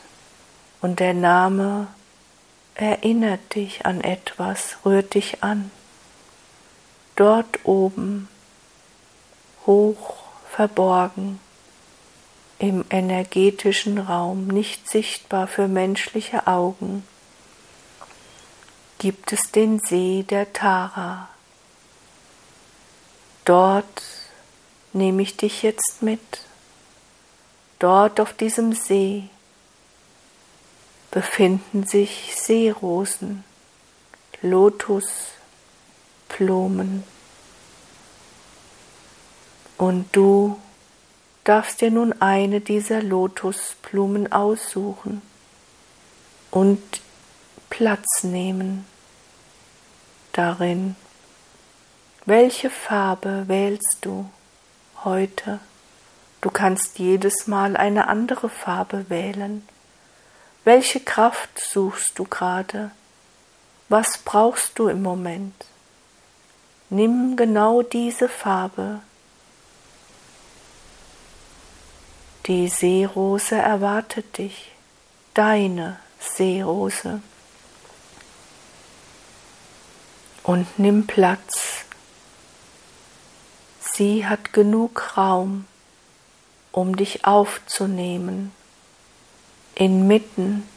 und 0.81 0.99
der 0.99 1.13
Name 1.13 1.87
erinnert 2.75 3.55
dich 3.55 3.85
an 3.85 4.01
etwas, 4.01 4.77
rührt 4.85 5.13
dich 5.13 5.43
an. 5.43 5.69
Dort 7.15 7.65
oben, 7.65 8.29
hoch 9.65 10.15
verborgen, 10.49 11.39
im 12.59 12.85
energetischen 12.89 13.97
Raum, 13.97 14.47
nicht 14.47 14.89
sichtbar 14.89 15.47
für 15.47 15.69
menschliche 15.69 16.45
Augen, 16.45 17.07
gibt 18.97 19.31
es 19.31 19.51
den 19.51 19.79
See 19.79 20.23
der 20.23 20.51
Tara. 20.51 21.29
Dort 23.45 24.03
nehme 24.91 25.21
ich 25.21 25.37
dich 25.37 25.63
jetzt 25.63 26.01
mit. 26.01 26.19
Dort 27.79 28.19
auf 28.19 28.33
diesem 28.33 28.73
See 28.73 29.29
befinden 31.11 31.87
sich 31.87 32.33
Seerosen, 32.35 33.45
Lotusblumen. 34.41 37.05
Und 39.77 40.09
du 40.11 40.59
darfst 41.49 41.81
dir 41.81 41.89
nun 41.89 42.13
eine 42.21 42.61
dieser 42.61 43.01
Lotusblumen 43.01 44.31
aussuchen 44.31 45.23
und 46.51 46.79
Platz 47.71 48.21
nehmen 48.21 48.85
darin. 50.31 50.95
Welche 52.25 52.69
Farbe 52.69 53.45
wählst 53.47 53.97
du 54.01 54.29
heute? 55.03 55.59
Du 56.41 56.51
kannst 56.51 56.99
jedes 56.99 57.47
Mal 57.47 57.75
eine 57.75 58.09
andere 58.09 58.49
Farbe 58.49 59.09
wählen. 59.09 59.67
Welche 60.65 60.99
Kraft 60.99 61.59
suchst 61.59 62.19
du 62.19 62.25
gerade? 62.25 62.91
Was 63.87 64.19
brauchst 64.19 64.77
du 64.77 64.87
im 64.87 65.01
Moment? 65.01 65.65
Nimm 66.91 67.35
genau 67.37 67.81
diese 67.81 68.29
Farbe. 68.29 68.99
Die 72.49 72.67
Seerose 72.67 73.57
erwartet 73.57 74.39
dich, 74.39 74.71
deine 75.35 75.99
Seerose. 76.19 77.21
Und 80.41 80.79
nimm 80.79 81.05
Platz. 81.05 81.85
Sie 83.79 84.25
hat 84.25 84.51
genug 84.51 85.15
Raum 85.15 85.65
um 86.71 86.95
dich 86.95 87.23
aufzunehmen, 87.23 88.51
inmitten 89.75 90.67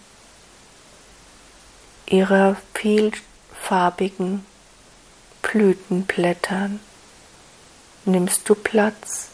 ihrer 2.04 2.58
vielfarbigen 2.74 4.44
Blütenblättern 5.40 6.80
nimmst 8.04 8.46
du 8.46 8.54
Platz 8.56 9.31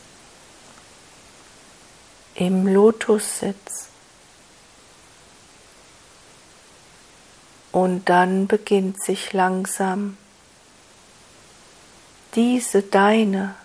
im 2.39 2.69
Lotussitz. 2.69 3.89
Und 7.73 8.09
dann 8.09 8.47
beginnt 8.47 9.03
sich 9.03 9.33
langsam 9.33 10.17
diese 12.35 12.83
deine 12.83 13.57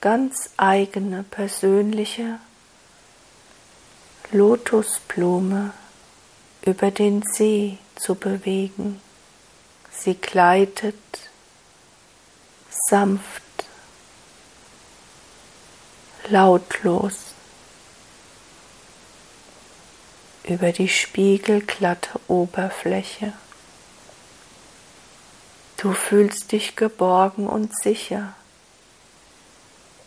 ganz 0.00 0.50
eigene 0.56 1.24
persönliche 1.24 2.38
Lotusblume 4.30 5.72
über 6.62 6.90
den 6.92 7.22
See 7.22 7.78
zu 7.96 8.14
bewegen. 8.14 9.00
Sie 9.90 10.14
gleitet 10.14 10.94
sanft, 12.88 13.42
lautlos 16.28 17.33
über 20.44 20.72
die 20.72 20.88
spiegelglatte 20.88 22.20
Oberfläche. 22.28 23.32
Du 25.76 25.92
fühlst 25.92 26.52
dich 26.52 26.76
geborgen 26.76 27.46
und 27.46 27.76
sicher 27.82 28.34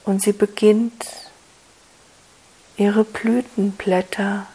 und 0.06 0.22
sie 0.22 0.34
beginnt 0.34 1.06
ihre 2.78 3.04
Blütenblätter 3.04 4.48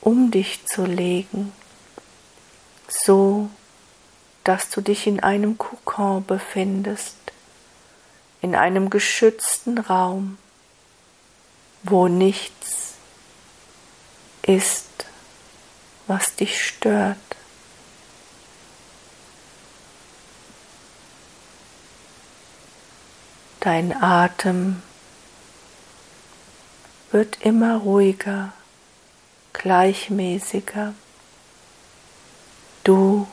um 0.00 0.30
dich 0.30 0.64
zu 0.66 0.84
legen, 0.84 1.52
so 2.88 3.48
dass 4.44 4.68
du 4.68 4.82
dich 4.82 5.06
in 5.06 5.20
einem 5.20 5.56
Kokon 5.56 6.24
befindest, 6.26 7.16
in 8.42 8.54
einem 8.54 8.90
geschützten 8.90 9.78
Raum, 9.78 10.36
wo 11.82 12.08
nichts 12.08 12.83
ist, 14.46 15.06
was 16.06 16.34
dich 16.36 16.62
stört. 16.62 17.18
Dein 23.60 23.96
Atem 24.02 24.82
wird 27.10 27.38
immer 27.40 27.78
ruhiger, 27.78 28.52
gleichmäßiger. 29.54 30.94
Du 32.82 33.26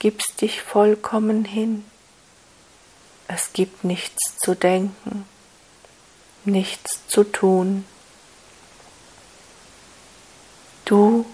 gibst 0.00 0.40
dich 0.40 0.62
vollkommen 0.62 1.44
hin. 1.44 1.84
Es 3.28 3.52
gibt 3.52 3.84
nichts 3.84 4.36
zu 4.38 4.56
denken, 4.56 5.24
nichts 6.44 7.06
zu 7.06 7.22
tun. 7.22 7.84
Du 10.88 11.26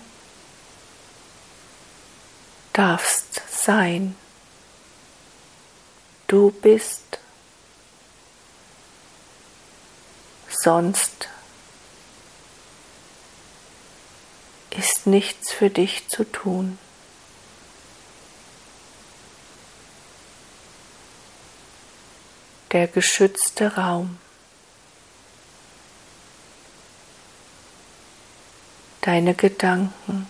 darfst 2.73 3.40
sein. 3.49 4.17
Du 6.27 6.51
bist. 6.51 7.21
Sonst 10.49 11.29
ist 14.71 15.07
nichts 15.07 15.53
für 15.53 15.71
dich 15.71 16.09
zu 16.09 16.25
tun. 16.25 16.77
Der 22.73 22.88
geschützte 22.88 23.77
Raum. 23.77 24.19
Deine 29.05 29.35
Gedanken 29.35 30.27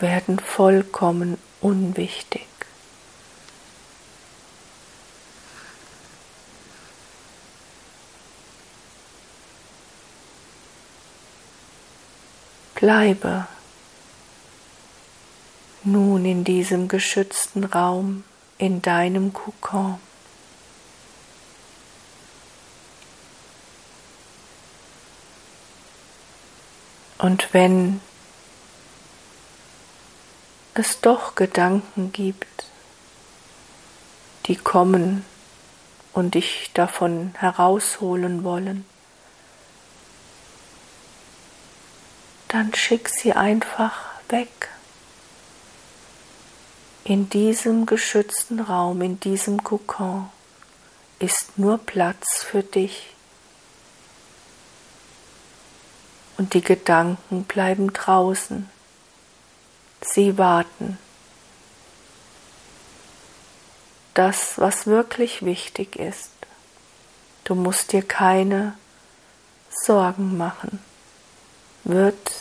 werden 0.00 0.40
vollkommen 0.40 1.38
unwichtig. 1.60 2.48
Bleibe 12.74 13.46
nun 15.84 16.24
in 16.24 16.42
diesem 16.42 16.88
geschützten 16.88 17.62
Raum, 17.62 18.24
in 18.58 18.82
deinem 18.82 19.32
Kokon. 19.32 20.00
Und 27.18 27.52
wenn 27.52 28.00
es 30.74 31.00
doch 31.00 31.34
Gedanken 31.34 32.12
gibt, 32.12 32.64
die 34.46 34.56
kommen 34.56 35.24
und 36.12 36.34
dich 36.34 36.70
davon 36.74 37.34
herausholen 37.36 38.44
wollen, 38.44 38.84
dann 42.46 42.72
schick 42.74 43.08
sie 43.08 43.32
einfach 43.32 44.04
weg. 44.28 44.70
In 47.04 47.28
diesem 47.28 47.86
geschützten 47.86 48.60
Raum, 48.60 49.02
in 49.02 49.18
diesem 49.18 49.64
Kokon 49.64 50.28
ist 51.18 51.58
nur 51.58 51.78
Platz 51.78 52.44
für 52.44 52.62
dich. 52.62 53.14
Und 56.38 56.54
die 56.54 56.62
Gedanken 56.62 57.44
bleiben 57.44 57.92
draußen. 57.92 58.70
Sie 60.00 60.38
warten. 60.38 60.98
Das, 64.14 64.58
was 64.58 64.86
wirklich 64.86 65.44
wichtig 65.44 65.96
ist. 65.96 66.30
Du 67.44 67.54
musst 67.54 67.92
dir 67.92 68.02
keine 68.02 68.78
Sorgen 69.70 70.38
machen 70.38 70.80
wird 71.88 72.32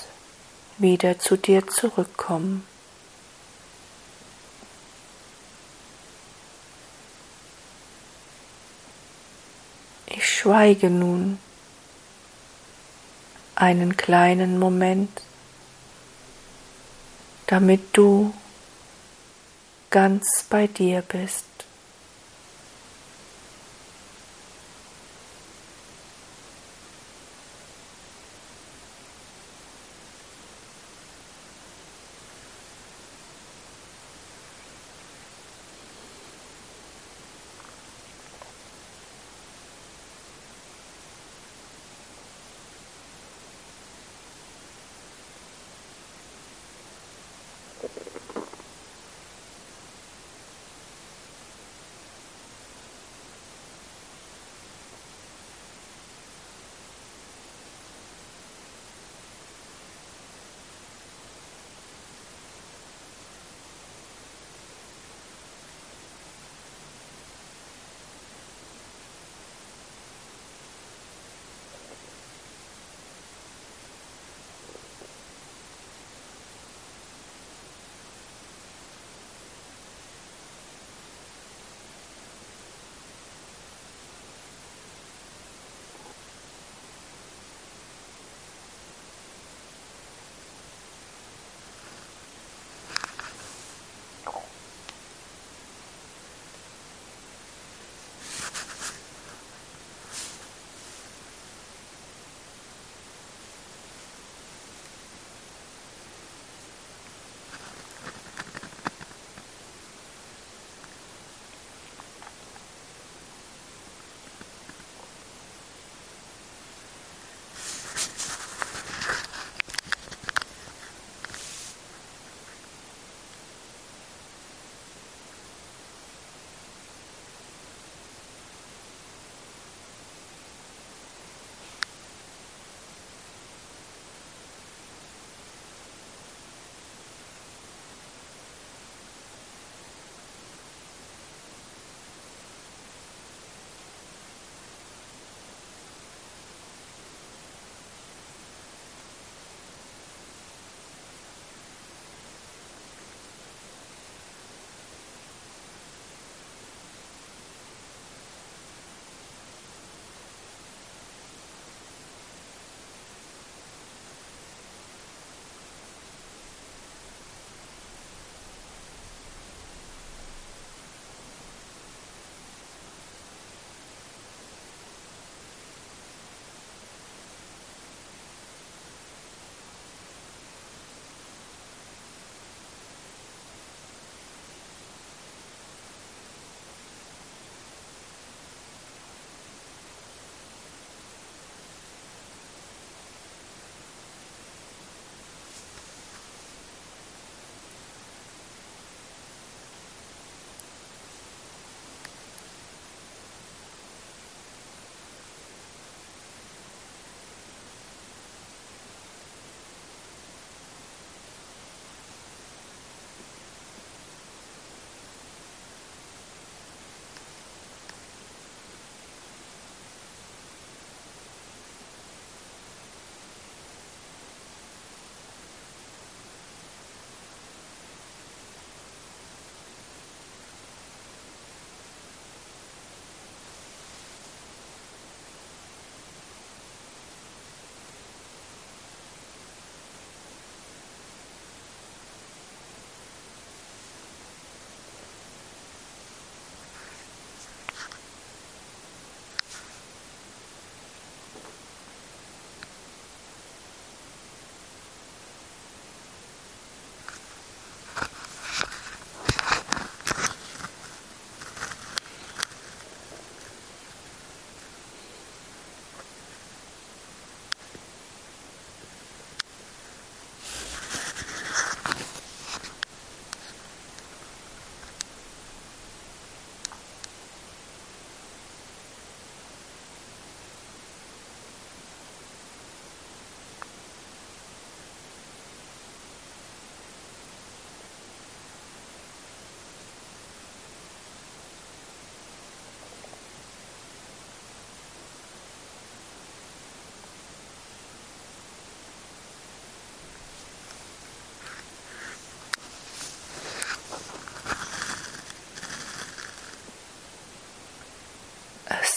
wieder 0.78 1.20
zu 1.20 1.38
dir 1.38 1.66
zurückkommen. 1.68 2.66
Ich 10.08 10.28
schweige 10.28 10.90
nun 10.90 11.40
einen 13.58 13.98
kleinen 13.98 14.60
Moment, 14.60 15.10
damit 17.48 17.82
du 17.94 18.34
ganz 19.90 20.46
bei 20.50 20.68
dir 20.68 21.02
bist. 21.02 21.46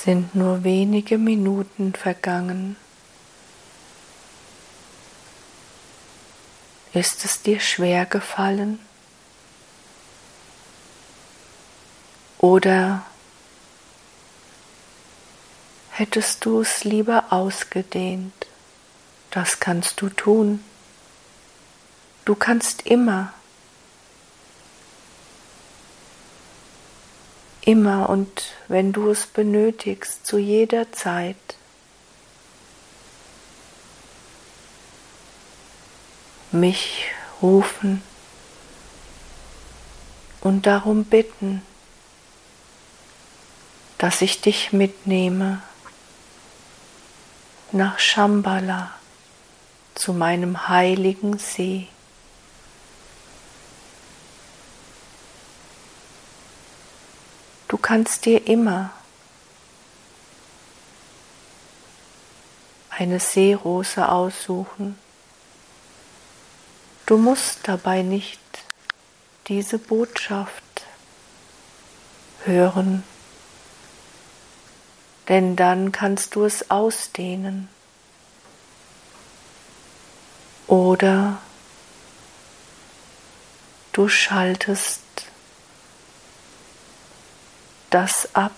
Sind 0.05 0.35
nur 0.35 0.65
wenige 0.65 1.19
Minuten 1.19 1.93
vergangen. 1.93 2.77
Ist 6.95 7.25
es 7.25 7.43
dir 7.43 7.61
schwer 7.61 8.07
gefallen? 8.07 8.81
Oder 12.39 13.05
hättest 15.91 16.45
du 16.47 16.63
es 16.63 16.85
lieber 16.85 17.27
ausgedehnt? 17.31 18.47
Das 19.31 19.61
kannst 19.61 20.01
du 20.01 20.09
tun. 20.09 20.65
Du 22.25 22.35
kannst 22.35 22.87
immer, 22.87 23.35
immer 27.71 28.09
und 28.09 28.55
wenn 28.69 28.93
du 28.93 29.11
es 29.11 29.27
benötigst, 29.27 30.27
zu 30.27 30.39
jeder 30.39 30.91
Zeit, 30.93 31.37
mich 36.51 37.07
rufen 37.41 38.03
und 40.41 40.67
darum 40.67 41.05
bitten, 41.05 41.63
dass 43.99 44.23
ich 44.23 44.41
dich 44.41 44.73
mitnehme 44.73 45.63
nach 47.71 48.01
Shambhala 48.01 48.91
zu 49.95 50.13
meinem 50.13 50.69
heiligen 50.69 51.39
See. 51.39 51.87
Du 57.71 57.79
kannst 57.79 58.27
dir 58.27 58.47
immer 58.47 58.91
eine 62.91 63.19
Seerose 63.19 64.07
aussuchen. 64.09 64.99
Du 67.07 67.17
musst 67.17 67.61
dabei 67.63 68.03
nicht 68.03 68.41
diese 69.49 69.79
Botschaft 69.79 70.63
hören 72.45 73.03
denn 75.31 75.55
dann 75.55 75.93
kannst 75.93 76.35
du 76.35 76.45
es 76.45 76.73
ausdehnen. 76.73 77.69
Oder 80.67 81.39
du 83.93 84.09
schaltest 84.09 85.03
das 87.91 88.35
ab, 88.35 88.53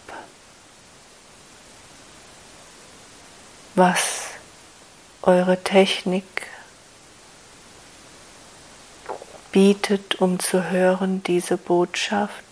was 3.75 4.29
eure 5.23 5.63
Technik 5.63 6.25
bietet, 9.51 10.17
um 10.17 10.39
zu 10.39 10.71
hören 10.71 11.23
diese 11.23 11.57
Botschaft. 11.57 12.45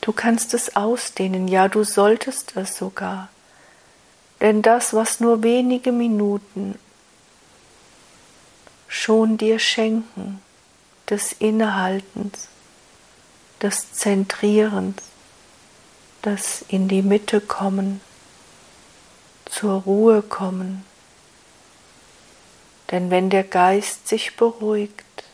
Du 0.00 0.12
kannst 0.12 0.54
es 0.54 0.76
ausdehnen, 0.76 1.48
ja, 1.48 1.68
du 1.68 1.84
solltest 1.84 2.56
es 2.56 2.76
sogar. 2.76 3.28
Denn 4.40 4.62
das, 4.62 4.92
was 4.92 5.20
nur 5.20 5.42
wenige 5.42 5.92
Minuten 5.92 6.78
schon 8.88 9.38
dir 9.38 9.58
schenken, 9.58 10.40
des 11.08 11.32
Innehaltens, 11.32 12.48
des 13.64 13.94
Zentrierens, 13.94 15.02
des 16.22 16.66
in 16.68 16.86
die 16.86 17.00
Mitte 17.00 17.40
kommen, 17.40 18.02
zur 19.46 19.80
Ruhe 19.82 20.20
kommen. 20.20 20.84
Denn 22.90 23.10
wenn 23.10 23.30
der 23.30 23.42
Geist 23.42 24.06
sich 24.06 24.36
beruhigt, 24.36 25.24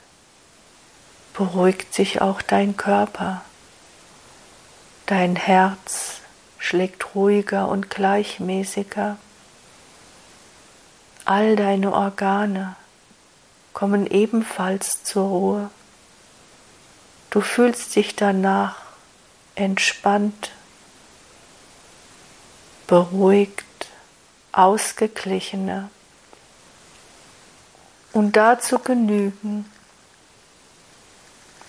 beruhigt 1.35 1.93
sich 1.93 2.21
auch 2.21 2.41
dein 2.41 2.77
Körper. 2.77 3.43
Dein 5.07 5.35
Herz 5.35 6.21
schlägt 6.59 7.17
ruhiger 7.17 7.67
und 7.67 7.91
gleichmäßiger. 7.91 9.17
All 11.25 11.57
deine 11.57 11.93
Organe 11.93 12.77
kommen 13.73 14.07
ebenfalls 14.07 15.03
zur 15.03 15.27
Ruhe. 15.27 15.71
Du 17.31 17.41
fühlst 17.41 17.95
dich 17.95 18.17
danach 18.17 18.77
entspannt, 19.55 20.51
beruhigt, 22.87 23.65
ausgeglichener. 24.53 25.91
Und 28.13 28.37
dazu 28.37 28.81
genügen 28.81 29.71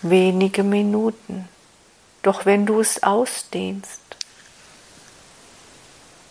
wenige 0.01 0.63
Minuten. 0.63 1.47
Doch 2.23 2.45
wenn 2.45 2.65
du 2.65 2.79
es 2.79 3.03
ausdehnst, 3.03 4.01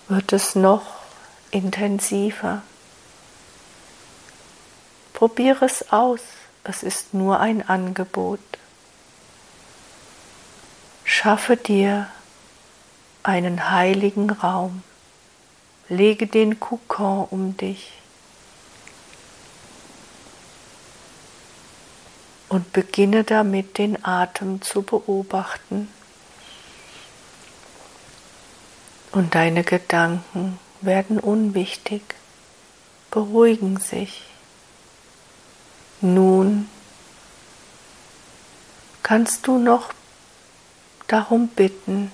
wird 0.08 0.32
es 0.32 0.56
noch 0.56 0.82
intensiver. 1.52 2.62
Probiere 5.12 5.66
es 5.66 5.92
aus, 5.92 6.20
es 6.64 6.82
ist 6.82 7.14
nur 7.14 7.38
ein 7.38 7.68
Angebot. 7.68 8.40
Schaffe 11.12 11.56
dir 11.56 12.08
einen 13.24 13.68
heiligen 13.68 14.30
Raum, 14.30 14.84
lege 15.88 16.28
den 16.28 16.60
Kokon 16.60 17.26
um 17.30 17.56
dich 17.56 17.90
und 22.48 22.72
beginne 22.72 23.24
damit 23.24 23.76
den 23.76 24.04
Atem 24.04 24.62
zu 24.62 24.82
beobachten. 24.82 25.90
Und 29.10 29.34
deine 29.34 29.64
Gedanken 29.64 30.60
werden 30.80 31.18
unwichtig, 31.18 32.02
beruhigen 33.10 33.80
sich. 33.80 34.22
Nun 36.00 36.68
kannst 39.02 39.48
du 39.48 39.58
noch 39.58 39.92
darum 41.10 41.48
bitten, 41.48 42.12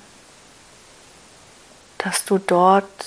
dass 1.98 2.24
du 2.24 2.38
dort 2.38 3.06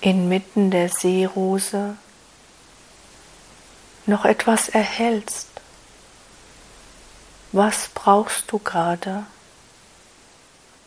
inmitten 0.00 0.72
der 0.72 0.88
Seerose 0.88 1.96
noch 4.06 4.24
etwas 4.24 4.68
erhältst. 4.68 5.48
Was 7.52 7.88
brauchst 7.94 8.50
du 8.50 8.58
gerade? 8.58 9.24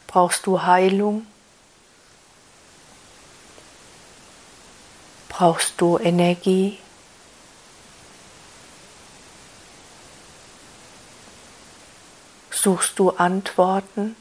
Brauchst 0.08 0.46
du 0.46 0.64
Heilung? 0.64 1.26
Brauchst 5.30 5.80
du 5.80 5.98
Energie? 5.98 6.80
Suchst 12.66 12.98
du 12.98 13.12
Antworten 13.12 14.16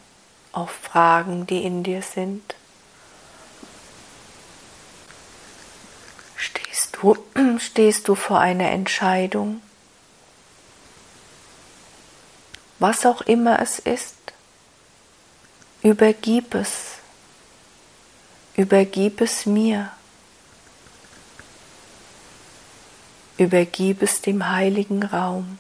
auf 0.53 0.71
Fragen, 0.71 1.47
die 1.47 1.65
in 1.65 1.83
dir 1.83 2.03
sind? 2.03 2.55
du, 7.05 7.17
stehst 7.59 8.09
du 8.09 8.15
vor 8.15 8.41
einer 8.41 8.71
Entscheidung, 8.71 9.63
was 12.79 13.07
auch 13.07 13.23
immer 13.23 13.61
es 13.61 13.79
ist, 13.79 14.17
übergib 15.83 16.55
es, 16.55 16.99
übergib 18.57 19.21
es 19.21 19.47
mir, 19.47 19.91
übergib 23.39 24.03
es 24.03 24.21
dem 24.21 24.51
heiligen 24.51 25.03
Raum. 25.03 25.59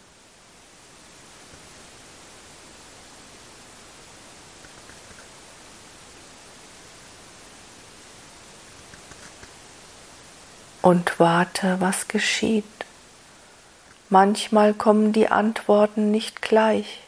und 10.84 11.18
warte, 11.18 11.80
was 11.80 12.08
geschieht. 12.08 12.64
Manchmal 14.10 14.74
kommen 14.74 15.14
die 15.14 15.28
Antworten 15.28 16.10
nicht 16.10 16.42
gleich. 16.42 17.00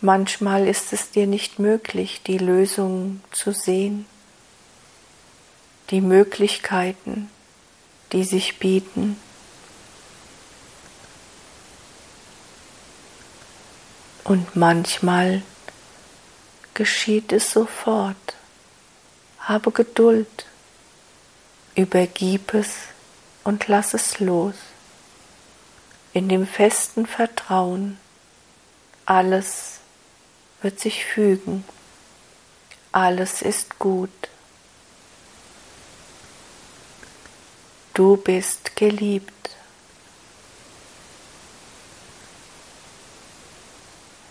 Manchmal 0.00 0.68
ist 0.68 0.92
es 0.92 1.10
dir 1.10 1.26
nicht 1.26 1.58
möglich, 1.58 2.22
die 2.24 2.38
Lösung 2.38 3.22
zu 3.32 3.50
sehen, 3.50 4.06
die 5.90 6.00
Möglichkeiten, 6.00 7.28
die 8.12 8.22
sich 8.22 8.60
bieten. 8.60 9.16
Und 14.22 14.54
manchmal 14.54 15.42
geschieht 16.72 17.32
es 17.32 17.50
sofort. 17.50 18.36
Habe 19.50 19.72
Geduld, 19.72 20.46
übergib 21.74 22.54
es 22.54 22.68
und 23.42 23.66
lass 23.66 23.94
es 23.94 24.20
los. 24.20 24.54
In 26.12 26.28
dem 26.28 26.46
festen 26.46 27.04
Vertrauen, 27.04 27.98
alles 29.06 29.80
wird 30.62 30.78
sich 30.78 31.04
fügen, 31.04 31.64
alles 32.92 33.42
ist 33.42 33.80
gut. 33.80 34.28
Du 37.92 38.18
bist 38.18 38.76
geliebt. 38.76 39.56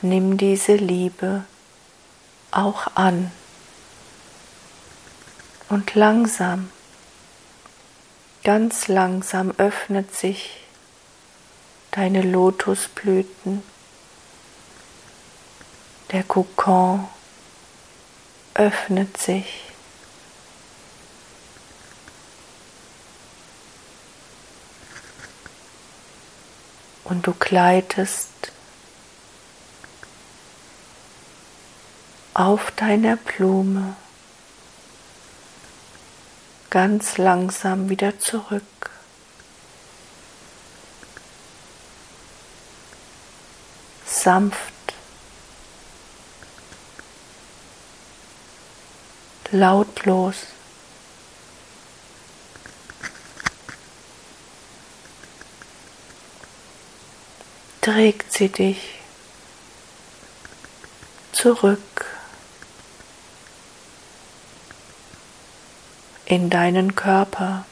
Nimm 0.02 0.38
diese 0.38 0.76
Liebe 0.78 1.44
auch 2.52 2.96
an 2.96 3.34
und 5.70 5.94
langsam, 5.94 6.72
ganz 8.44 8.88
langsam 8.88 9.54
öffnet 9.58 10.16
sich 10.16 10.62
deine 11.92 12.24
Lotusblüten, 12.24 13.64
der 16.12 16.24
Kokon 16.24 17.08
öffnet 18.56 19.18
sich. 19.18 19.64
Und 27.04 27.26
du 27.26 27.34
gleitest 27.34 28.30
auf 32.36 32.72
deiner 32.72 33.16
Blume 33.18 33.96
ganz 36.70 37.18
langsam 37.18 37.90
wieder 37.90 38.20
zurück. 38.20 38.64
Sanft, 44.06 44.74
lautlos. 49.52 50.36
trägt 57.82 58.34
sie 58.34 58.50
dich 58.50 59.00
zurück 61.32 61.80
in 66.30 66.52
deinen 66.52 66.96
Körper. 66.96 67.66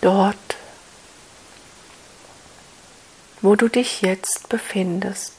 Dort, 0.00 0.36
wo 3.42 3.54
du 3.54 3.68
dich 3.68 4.00
jetzt 4.00 4.48
befindest. 4.48 5.34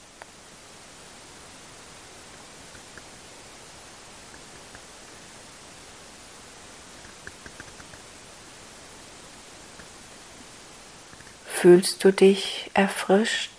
Fühlst 11.46 12.04
du 12.04 12.12
dich 12.12 12.70
erfrischt? 12.74 13.55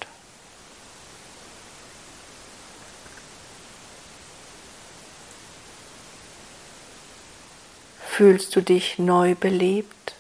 Fühlst 8.18 8.56
du 8.56 8.62
dich 8.62 8.98
neu 8.98 9.36
belebt? 9.36 10.16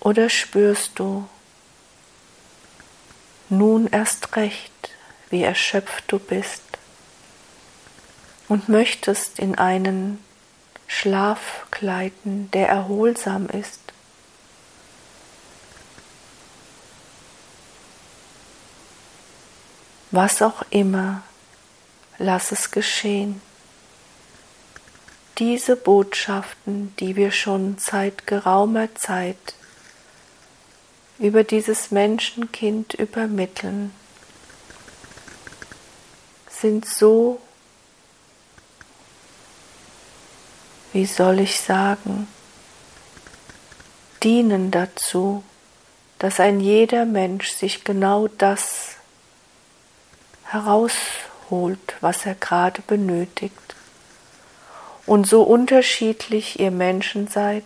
Oder 0.00 0.28
spürst 0.28 0.98
du 0.98 1.26
nun 3.48 3.86
erst 3.86 4.36
recht, 4.36 4.90
wie 5.30 5.42
erschöpft 5.44 6.04
du 6.08 6.18
bist 6.18 6.60
und 8.48 8.68
möchtest 8.68 9.38
in 9.38 9.54
einen 9.54 10.22
Schlaf 10.86 11.64
gleiten, 11.70 12.50
der 12.50 12.68
erholsam 12.68 13.46
ist? 13.46 13.80
Was 20.10 20.42
auch 20.42 20.66
immer 20.68 21.22
lass 22.18 22.52
es 22.52 22.70
geschehen. 22.70 23.40
Diese 25.38 25.76
Botschaften, 25.76 26.94
die 26.98 27.14
wir 27.14 27.30
schon 27.30 27.78
seit 27.78 28.26
geraumer 28.26 28.94
Zeit 28.96 29.54
über 31.18 31.44
dieses 31.44 31.90
Menschenkind 31.90 32.94
übermitteln, 32.94 33.92
sind 36.50 36.86
so, 36.86 37.40
wie 40.92 41.06
soll 41.06 41.38
ich 41.38 41.60
sagen, 41.60 42.26
dienen 44.24 44.72
dazu, 44.72 45.44
dass 46.18 46.40
ein 46.40 46.58
jeder 46.58 47.04
Mensch 47.04 47.50
sich 47.52 47.84
genau 47.84 48.26
das 48.26 48.96
heraus 50.44 50.94
holt, 51.50 51.96
was 52.00 52.26
er 52.26 52.34
gerade 52.34 52.82
benötigt. 52.82 53.76
Und 55.06 55.26
so 55.26 55.42
unterschiedlich 55.42 56.60
ihr 56.60 56.70
Menschen 56.70 57.28
seid, 57.28 57.64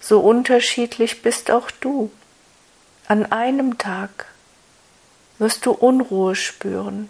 so 0.00 0.20
unterschiedlich 0.20 1.22
bist 1.22 1.50
auch 1.50 1.70
du. 1.70 2.10
An 3.06 3.30
einem 3.30 3.78
Tag 3.78 4.26
wirst 5.38 5.66
du 5.66 5.72
Unruhe 5.72 6.34
spüren. 6.34 7.08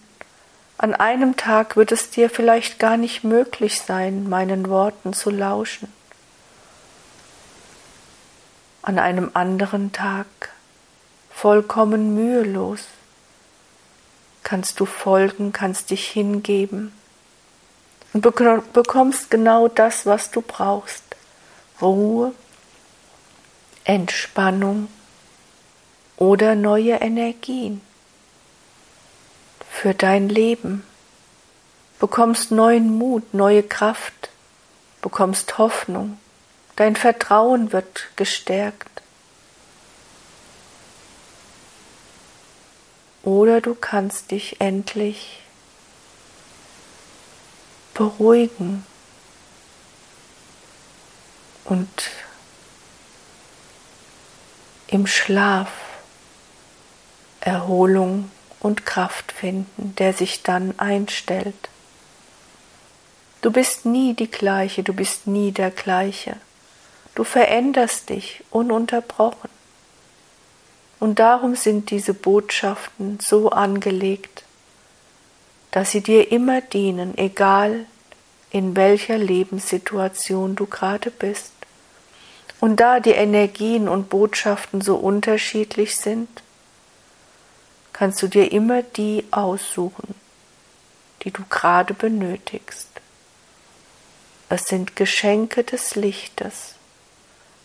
An 0.77 0.95
einem 0.95 1.37
Tag 1.37 1.77
wird 1.77 1.93
es 1.93 2.11
dir 2.11 2.29
vielleicht 2.29 2.79
gar 2.79 2.97
nicht 2.97 3.23
möglich 3.23 3.81
sein, 3.81 4.29
meinen 4.29 4.69
Worten 4.69 5.13
zu 5.13 5.31
lauschen. 5.31 5.93
An 8.83 8.99
einem 8.99 9.31
anderen 9.35 9.93
Tag 9.93 10.27
vollkommen 11.31 12.15
mühelos 12.15 12.81
kannst 14.45 14.79
du 14.79 14.87
folgen, 14.87 15.53
kannst 15.53 15.91
dich 15.91 16.07
hingeben 16.09 16.93
und 18.13 18.23
bekommst 18.23 19.31
genau 19.31 19.67
das, 19.67 20.07
was 20.07 20.31
du 20.31 20.41
brauchst. 20.41 21.03
Ruhe, 21.83 22.33
Entspannung 23.83 24.89
oder 26.17 26.55
neue 26.55 26.95
Energien 26.95 27.81
für 29.71 29.93
dein 29.93 30.29
Leben. 30.29 30.85
Bekommst 31.99 32.51
neuen 32.51 32.97
Mut, 32.97 33.35
neue 33.35 33.63
Kraft, 33.63 34.31
bekommst 35.01 35.59
Hoffnung, 35.59 36.19
dein 36.77 36.97
Vertrauen 36.97 37.73
wird 37.73 38.09
gestärkt. 38.17 39.03
Oder 43.25 43.61
du 43.61 43.75
kannst 43.75 44.31
dich 44.31 44.61
endlich 44.61 45.41
beruhigen 47.95 48.85
und 51.65 52.11
im 54.89 55.07
Schlaf 55.07 55.69
Erholung 57.41 58.31
und 58.61 58.85
Kraft 58.87 59.33
finden, 59.33 59.95
der 59.97 60.13
sich 60.13 60.43
dann 60.43 60.79
einstellt. 60.79 61.69
Du 63.41 63.51
bist 63.51 63.85
nie 63.85 64.15
die 64.15 64.31
gleiche, 64.31 64.83
du 64.83 64.93
bist 64.93 65.27
nie 65.27 65.53
der 65.53 65.71
gleiche. 65.71 66.37
Du 67.15 67.25
veränderst 67.25 68.09
dich 68.09 68.43
ununterbrochen. 68.51 69.51
Und 71.05 71.19
darum 71.19 71.55
sind 71.55 71.91
diese 71.91 72.15
Botschaften 72.15 73.19
so 73.21 73.51
angelegt, 73.51 74.43
dass 75.71 75.91
sie 75.91 76.01
dir 76.01 76.33
immer 76.33 76.63
dienen, 76.63 77.19
egal 77.19 77.85
in 78.49 78.75
welcher 78.75 79.19
Lebenssituation 79.19 80.57
du 80.57 80.65
gerade 80.65 81.11
bist. 81.11 81.53
Und 82.59 82.81
da 82.81 83.01
die 83.01 83.11
Energien 83.11 83.87
und 83.87 84.09
Botschaften 84.09 84.81
so 84.81 84.97
unterschiedlich 84.97 85.95
sind, 85.95 86.43
kannst 87.93 88.23
du 88.23 88.27
dir 88.27 88.51
immer 88.51 88.83
die 88.83 89.27
aussuchen, 89.31 90.15
die 91.23 91.33
du 91.33 91.43
gerade 91.51 91.93
benötigst. 91.93 92.89
Es 94.49 94.65
sind 94.69 94.97
Geschenke 94.97 95.65
des 95.65 95.97
Lichtes, 95.97 96.77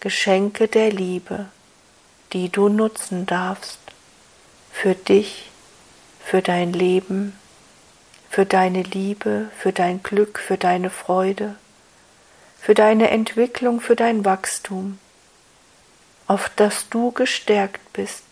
Geschenke 0.02 0.68
der 0.68 0.92
Liebe, 0.92 1.46
die 2.34 2.50
du 2.50 2.70
nutzen 2.70 3.26
darfst 3.26 3.80
für 4.72 4.96
dich, 4.96 5.50
für 6.24 6.42
dein 6.42 6.74
Leben, 6.74 7.38
für 8.30 8.46
deine 8.46 8.84
Liebe, 8.84 9.50
für 9.58 9.74
dein 9.74 10.04
Glück, 10.04 10.40
für 10.40 10.58
deine 10.58 10.90
Freude, 10.90 11.56
für 12.60 12.76
deine 12.76 13.10
Entwicklung, 13.10 13.82
für 13.82 13.96
dein 13.96 14.26
Wachstum, 14.26 15.00
auf 16.28 16.52
das 16.56 16.90
du 16.90 17.12
gestärkt 17.12 17.94
bist 17.94 18.24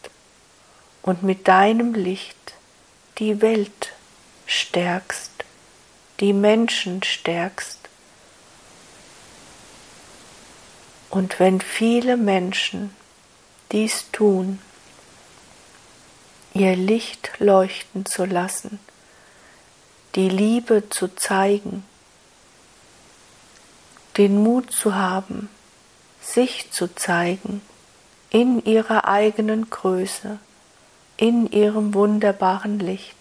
und 1.01 1.23
mit 1.23 1.47
deinem 1.47 1.93
Licht 1.93 2.53
die 3.17 3.41
Welt 3.41 3.93
stärkst, 4.45 5.31
die 6.19 6.33
Menschen 6.33 7.01
stärkst. 7.01 7.79
Und 11.09 11.39
wenn 11.39 11.61
viele 11.61 12.17
Menschen 12.17 12.95
dies 13.71 14.05
tun, 14.11 14.59
ihr 16.53 16.75
Licht 16.75 17.31
leuchten 17.39 18.05
zu 18.05 18.25
lassen, 18.25 18.79
die 20.15 20.29
Liebe 20.29 20.89
zu 20.89 21.13
zeigen, 21.15 21.85
den 24.17 24.41
Mut 24.41 24.71
zu 24.71 24.95
haben, 24.95 25.49
sich 26.21 26.71
zu 26.71 26.93
zeigen 26.93 27.61
in 28.29 28.63
ihrer 28.65 29.07
eigenen 29.07 29.69
Größe, 29.69 30.39
in 31.17 31.51
ihrem 31.51 31.93
wunderbaren 31.93 32.79
Licht, 32.79 33.15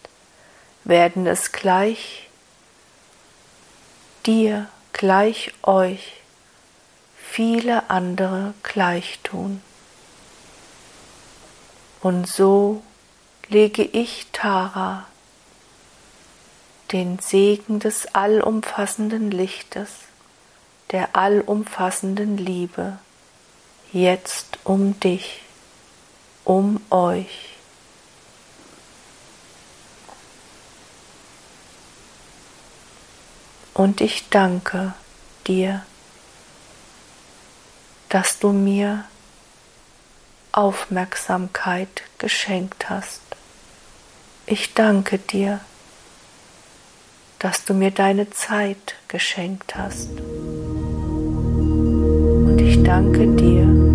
werden 0.84 1.26
es 1.26 1.53
gleich 1.53 2.28
dir, 4.24 4.68
gleich 4.92 5.53
euch, 5.62 6.14
viele 7.16 7.90
andere 7.90 8.55
gleich 8.62 9.20
tun. 9.22 9.61
Und 12.01 12.28
so 12.28 12.82
lege 13.49 13.82
ich 13.82 14.26
Tara 14.32 15.07
den 16.92 17.18
Segen 17.18 17.80
des 17.80 18.14
allumfassenden 18.14 19.30
Lichtes, 19.30 19.90
der 20.92 21.16
allumfassenden 21.16 22.38
Liebe, 22.38 22.99
jetzt 23.92 24.59
um 24.64 24.99
dich, 25.01 25.42
um 26.44 26.80
euch. 26.90 27.57
Und 33.74 34.01
ich 34.01 34.28
danke 34.30 34.94
dir, 35.47 35.84
dass 38.09 38.38
du 38.38 38.53
mir 38.53 39.05
Aufmerksamkeit 40.57 42.03
geschenkt 42.17 42.89
hast. 42.89 43.21
Ich 44.47 44.73
danke 44.73 45.19
dir, 45.19 45.61
dass 47.39 47.67
du 47.67 47.75
mir 47.75 47.91
deine 47.91 48.31
Zeit 48.31 48.97
geschenkt 49.09 49.77
hast. 49.77 50.09
Und 52.49 52.59
ich 52.59 52.83
danke 52.83 53.27
dir, 53.37 53.86